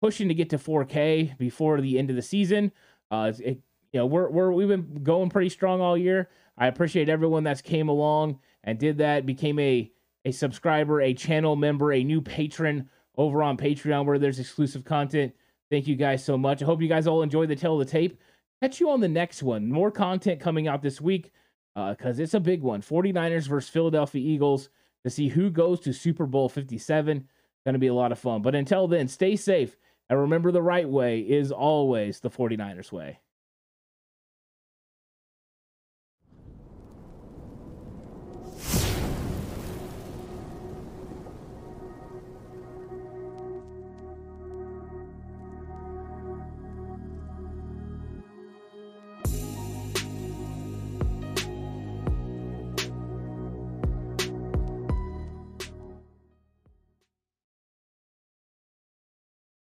pushing 0.04 0.28
to 0.28 0.34
get 0.34 0.50
to 0.50 0.58
4K 0.58 1.38
before 1.38 1.80
the 1.80 1.98
end 1.98 2.10
of 2.10 2.18
the 2.18 2.22
season. 2.22 2.74
Uh, 3.10 3.32
it, 3.40 3.62
you 3.94 4.00
know, 4.02 4.06
we're, 4.06 4.30
we're 4.30 4.52
we've 4.52 4.68
been 4.68 5.02
going 5.02 5.30
pretty 5.30 5.48
strong 5.48 5.80
all 5.80 5.98
year. 5.98 6.30
I 6.58 6.68
appreciate 6.68 7.08
everyone 7.08 7.46
that's 7.46 7.62
came 7.62 7.88
along 7.88 8.40
and 8.66 8.78
did 8.78 8.98
that, 8.98 9.26
became 9.26 9.58
a 9.60 9.90
a 10.26 10.32
subscriber, 10.34 11.00
a 11.00 11.14
channel 11.14 11.56
member, 11.56 11.94
a 11.94 12.04
new 12.04 12.20
patron 12.22 12.90
over 13.16 13.42
on 13.42 13.56
Patreon 13.56 14.06
where 14.06 14.20
there's 14.20 14.40
exclusive 14.40 14.84
content. 14.84 15.34
Thank 15.72 15.88
you 15.88 15.96
guys 15.96 16.22
so 16.22 16.38
much. 16.38 16.62
I 16.62 16.66
hope 16.66 16.82
you 16.82 16.90
guys 16.90 17.08
all 17.08 17.22
enjoy 17.22 17.46
the 17.46 17.56
tale 17.56 17.80
of 17.80 17.88
the 17.88 17.92
tape. 17.92 18.20
Catch 18.62 18.82
you 18.82 18.90
on 18.90 19.00
the 19.00 19.08
next 19.08 19.42
one. 19.42 19.72
More 19.72 19.90
content 19.90 20.42
coming 20.42 20.68
out 20.68 20.82
this 20.82 21.00
week 21.00 21.32
because 21.76 22.20
uh, 22.20 22.24
it's 22.24 22.34
a 22.34 22.42
big 22.42 22.62
one 22.62 22.82
49ers 22.82 23.48
versus 23.48 23.70
Philadelphia 23.70 24.22
Eagles 24.22 24.68
to 25.06 25.10
see 25.10 25.30
who 25.30 25.50
goes 25.50 25.80
to 25.80 25.94
Super 25.94 26.26
Bowl 26.26 26.50
57. 26.50 27.26
Going 27.66 27.74
to 27.74 27.80
be 27.80 27.88
a 27.88 27.94
lot 27.94 28.12
of 28.12 28.20
fun. 28.20 28.42
But 28.42 28.56
until 28.56 28.90
then, 28.90 29.08
stay 29.08 29.38
safe 29.38 29.78
and 30.10 30.20
remember 30.20 30.52
the 30.52 30.62
right 30.62 30.88
way 30.88 31.20
is 31.20 31.52
always 31.52 32.20
the 32.20 32.30
49ers 32.30 32.92
way. 32.92 33.20